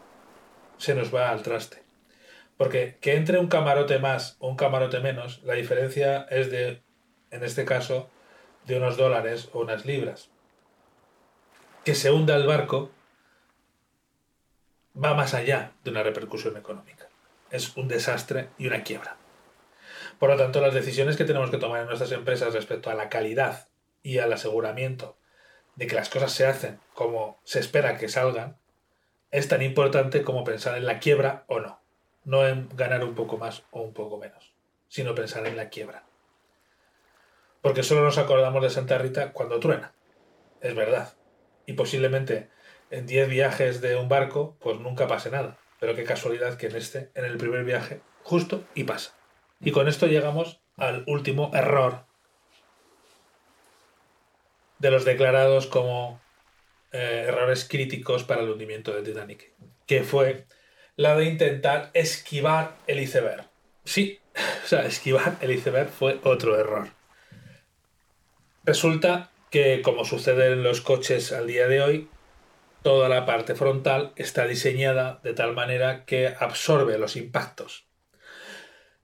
[0.78, 1.87] se nos va al traste.
[2.58, 6.82] Porque que entre un camarote más o un camarote menos, la diferencia es de,
[7.30, 8.10] en este caso,
[8.66, 10.28] de unos dólares o unas libras.
[11.84, 12.90] Que se hunda el barco
[15.02, 17.08] va más allá de una repercusión económica.
[17.50, 19.16] Es un desastre y una quiebra.
[20.18, 23.08] Por lo tanto, las decisiones que tenemos que tomar en nuestras empresas respecto a la
[23.08, 23.68] calidad
[24.02, 25.16] y al aseguramiento
[25.76, 28.58] de que las cosas se hacen como se espera que salgan,
[29.30, 31.77] es tan importante como pensar en la quiebra o no
[32.28, 34.52] no en ganar un poco más o un poco menos,
[34.88, 36.04] sino pensar en la quiebra.
[37.62, 39.94] Porque solo nos acordamos de Santa Rita cuando truena.
[40.60, 41.14] Es verdad.
[41.64, 42.50] Y posiblemente
[42.90, 45.56] en 10 viajes de un barco, pues nunca pase nada.
[45.80, 49.14] Pero qué casualidad que en este, en el primer viaje, justo y pasa.
[49.60, 52.04] Y con esto llegamos al último error
[54.78, 56.20] de los declarados como
[56.92, 59.54] eh, errores críticos para el hundimiento del Titanic,
[59.86, 60.46] que fue
[60.98, 63.48] la de intentar esquivar el iceberg.
[63.84, 64.18] Sí,
[64.64, 66.88] o sea, esquivar el iceberg fue otro error.
[68.64, 72.08] Resulta que, como sucede en los coches al día de hoy,
[72.82, 77.86] toda la parte frontal está diseñada de tal manera que absorbe los impactos.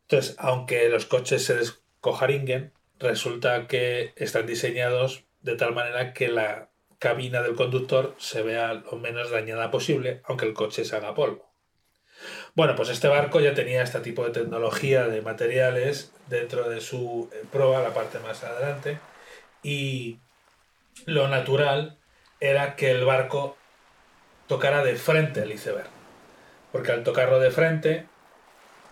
[0.03, 6.71] Entonces, aunque los coches se descojaringuen, resulta que están diseñados de tal manera que la
[6.99, 11.54] cabina del conductor se vea lo menos dañada posible, aunque el coche se haga polvo.
[12.55, 17.29] Bueno, pues este barco ya tenía este tipo de tecnología de materiales dentro de su
[17.33, 18.99] eh, proa, la parte más adelante,
[19.63, 20.19] y
[21.07, 21.99] lo natural
[22.41, 23.57] era que el barco
[24.47, 25.89] tocara de frente el iceberg,
[26.73, 28.07] porque al tocarlo de frente,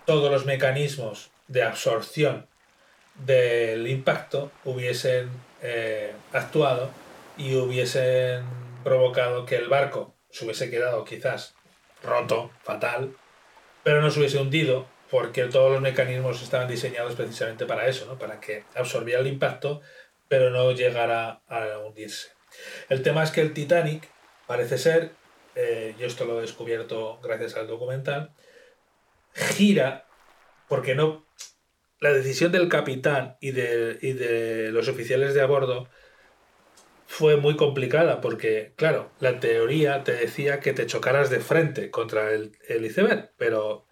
[0.06, 2.46] todos los mecanismos de absorción
[3.14, 6.90] del impacto hubiesen eh, actuado
[7.36, 8.44] y hubiesen
[8.82, 11.54] provocado que el barco se hubiese quedado quizás
[12.02, 13.14] roto, fatal,
[13.82, 18.18] pero no se hubiese hundido porque todos los mecanismos estaban diseñados precisamente para eso, ¿no?
[18.18, 19.82] para que absorbiera el impacto,
[20.28, 22.28] pero no llegara a hundirse.
[22.88, 24.08] El tema es que el Titanic,
[24.46, 25.12] parece ser,
[25.54, 28.32] eh, yo esto lo he descubierto gracias al documental,
[29.34, 30.06] gira
[30.68, 31.26] porque no...
[32.00, 35.88] La decisión del capitán y de, y de los oficiales de a bordo
[37.12, 42.30] fue muy complicada porque, claro, la teoría te decía que te chocaras de frente contra
[42.30, 43.84] el, iceberg, pero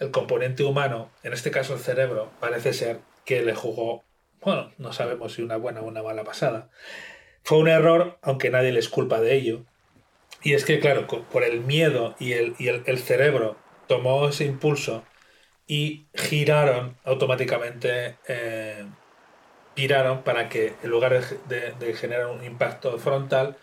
[0.00, 4.02] el componente humano, en este caso el cerebro, parece ser que le jugó,
[4.40, 6.68] bueno, no sabemos si una buena o una mala pasada.
[7.44, 9.64] Fue un error, aunque nadie les culpa de ello.
[10.42, 13.56] Y es que, claro, por el miedo y el, el cerebro
[13.86, 15.04] tomó ese impulso
[15.68, 18.84] y giraron automáticamente eh,
[19.78, 23.56] giraron para que en lugar de, generar un impacto frontal,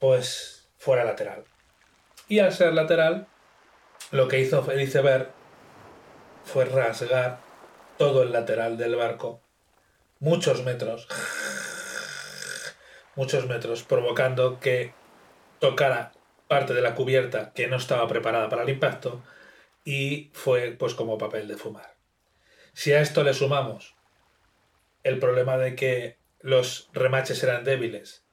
[0.00, 1.44] pues fuera lateral.
[2.26, 3.28] Y al ser lateral,
[4.10, 5.30] lo que hizo el iceberg
[6.42, 7.38] fue rasgar
[7.98, 9.40] todo el lateral del barco,
[10.18, 11.06] muchos metros,
[13.14, 14.92] muchos metros, provocando que
[15.60, 16.10] tocara
[16.48, 19.22] parte de la cubierta que no estaba preparada para el impacto
[19.84, 21.94] y fue pues como papel de fumar.
[22.72, 23.97] Si a esto le sumamos
[25.08, 28.24] el problema de que los remaches eran débiles.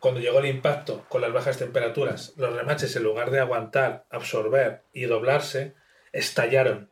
[0.00, 4.82] Cuando llegó el impacto con las bajas temperaturas, los remaches en lugar de aguantar, absorber
[4.92, 5.74] y doblarse,
[6.12, 6.90] estallaron.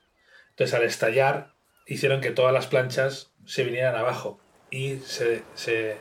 [0.50, 1.54] Entonces al estallar
[1.86, 4.40] hicieron que todas las planchas se vinieran abajo
[4.70, 5.98] y se, se,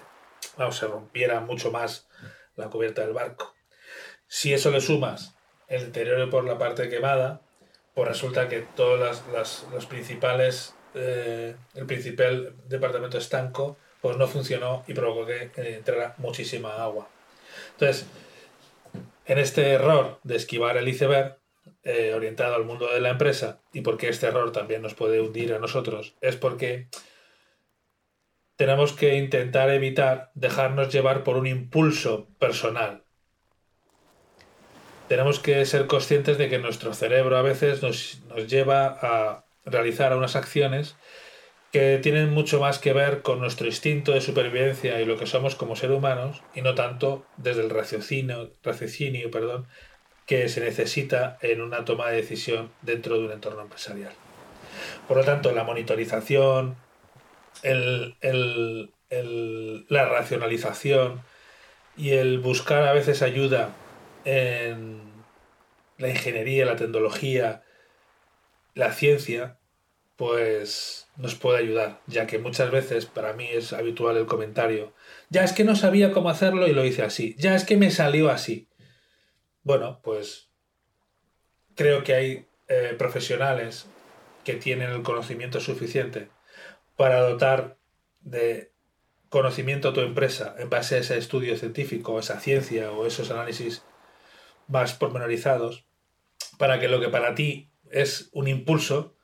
[0.71, 2.07] se rompiera mucho más
[2.55, 3.53] la cubierta del barco.
[4.27, 5.35] Si eso le sumas
[5.67, 7.41] el deterioro por la parte quemada,
[7.93, 14.83] pues resulta que todas las, las principales eh, el principal departamento estanco pues no funcionó
[14.87, 17.07] y provocó que entrara muchísima agua.
[17.73, 18.07] Entonces,
[19.25, 21.37] en este error de esquivar el iceberg,
[21.83, 25.53] eh, orientado al mundo de la empresa, y porque este error también nos puede hundir
[25.53, 26.87] a nosotros, es porque
[28.55, 33.03] tenemos que intentar evitar dejarnos llevar por un impulso personal.
[35.07, 40.15] Tenemos que ser conscientes de que nuestro cerebro a veces nos, nos lleva a realizar
[40.15, 40.95] unas acciones
[41.71, 45.55] que tienen mucho más que ver con nuestro instinto de supervivencia y lo que somos
[45.55, 49.67] como seres humanos y no tanto desde el raciocinio, raciocinio perdón,
[50.25, 54.11] que se necesita en una toma de decisión dentro de un entorno empresarial.
[55.07, 56.75] Por lo tanto, la monitorización,
[57.63, 61.21] el, el, el, la racionalización
[61.97, 63.69] y el buscar a veces ayuda
[64.25, 65.01] en
[65.97, 67.63] la ingeniería, la tecnología,
[68.73, 69.59] la ciencia,
[70.15, 74.93] pues nos puede ayudar, ya que muchas veces para mí es habitual el comentario,
[75.29, 77.91] ya es que no sabía cómo hacerlo y lo hice así, ya es que me
[77.91, 78.67] salió así.
[79.63, 80.49] Bueno, pues
[81.75, 83.87] creo que hay eh, profesionales
[84.43, 86.29] que tienen el conocimiento suficiente
[86.95, 87.77] para dotar
[88.19, 88.71] de
[89.29, 93.81] conocimiento a tu empresa en base a ese estudio científico, esa ciencia o esos análisis
[94.67, 95.85] más pormenorizados,
[96.57, 99.15] para que lo que para ti es un impulso,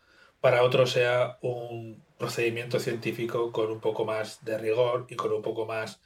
[0.41, 5.41] para otro sea un procedimiento científico con un poco más de rigor y con un
[5.41, 6.01] poco más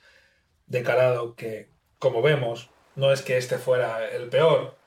[0.68, 4.78] de calado que, como vemos, no es que este fuera el peor,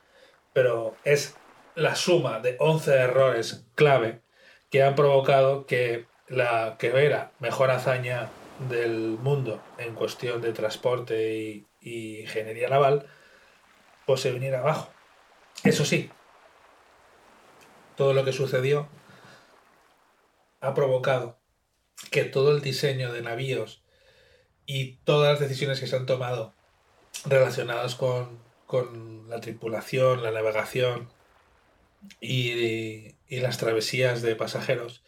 [0.52, 1.36] pero es
[1.74, 4.20] la suma de 11 errores clave
[4.70, 8.30] que han provocado que la que era mejor hazaña
[8.68, 13.06] del mundo en cuestión de transporte y, y ingeniería naval,
[14.06, 14.90] pues se viniera abajo.
[15.64, 16.10] Eso sí,
[17.96, 18.88] todo lo que sucedió
[20.60, 21.38] ha provocado
[22.10, 23.82] que todo el diseño de navíos
[24.66, 26.54] y todas las decisiones que se han tomado
[27.26, 31.08] relacionadas con, con la tripulación, la navegación
[32.20, 35.02] y, y, las travesías de pasajeros,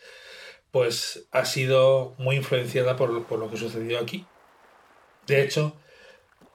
[0.70, 4.26] pues ha sido muy influenciada por, por lo que sucedió aquí.
[5.26, 5.76] De hecho,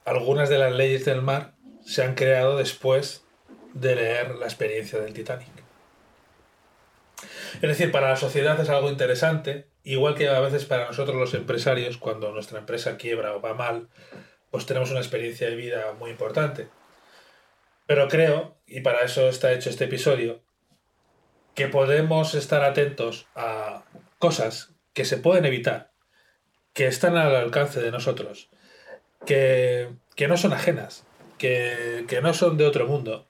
[0.06, 1.56] algunas de las leyes del mar
[1.86, 3.24] se han creado después
[3.74, 5.61] de leer la experiencia del Titanic.
[7.56, 11.34] Es decir, para la sociedad es algo interesante, igual que a veces para nosotros los
[11.34, 13.90] empresarios, cuando nuestra empresa quiebra o va mal,
[14.50, 16.68] pues tenemos una experiencia de vida muy importante.
[17.88, 20.42] Pero creo, y para eso está hecho este episodio,
[21.56, 23.84] que podemos estar atentos a
[24.20, 25.92] cosas que se pueden evitar,
[26.74, 28.50] que están al alcance de nosotros,
[29.26, 31.06] que, que no son ajenas,
[31.38, 33.30] que, que no son de otro mundo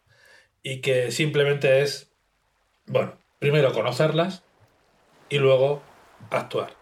[0.64, 2.12] y que simplemente es,
[2.86, 4.44] bueno, primero conocerlas
[5.28, 5.82] y luego
[6.30, 6.76] actuar.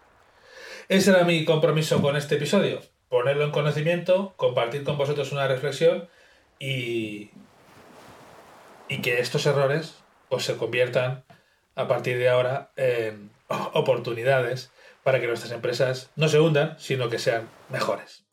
[0.88, 6.06] Ese era mi compromiso con este episodio, ponerlo en conocimiento, compartir con vosotros una reflexión
[6.58, 7.30] y,
[8.88, 11.24] y que estos errores pues, se conviertan
[11.76, 13.30] a partir de ahora en
[13.72, 14.70] oportunidades
[15.02, 18.26] para que nuestras empresas no se hundan, sino que sean mejores.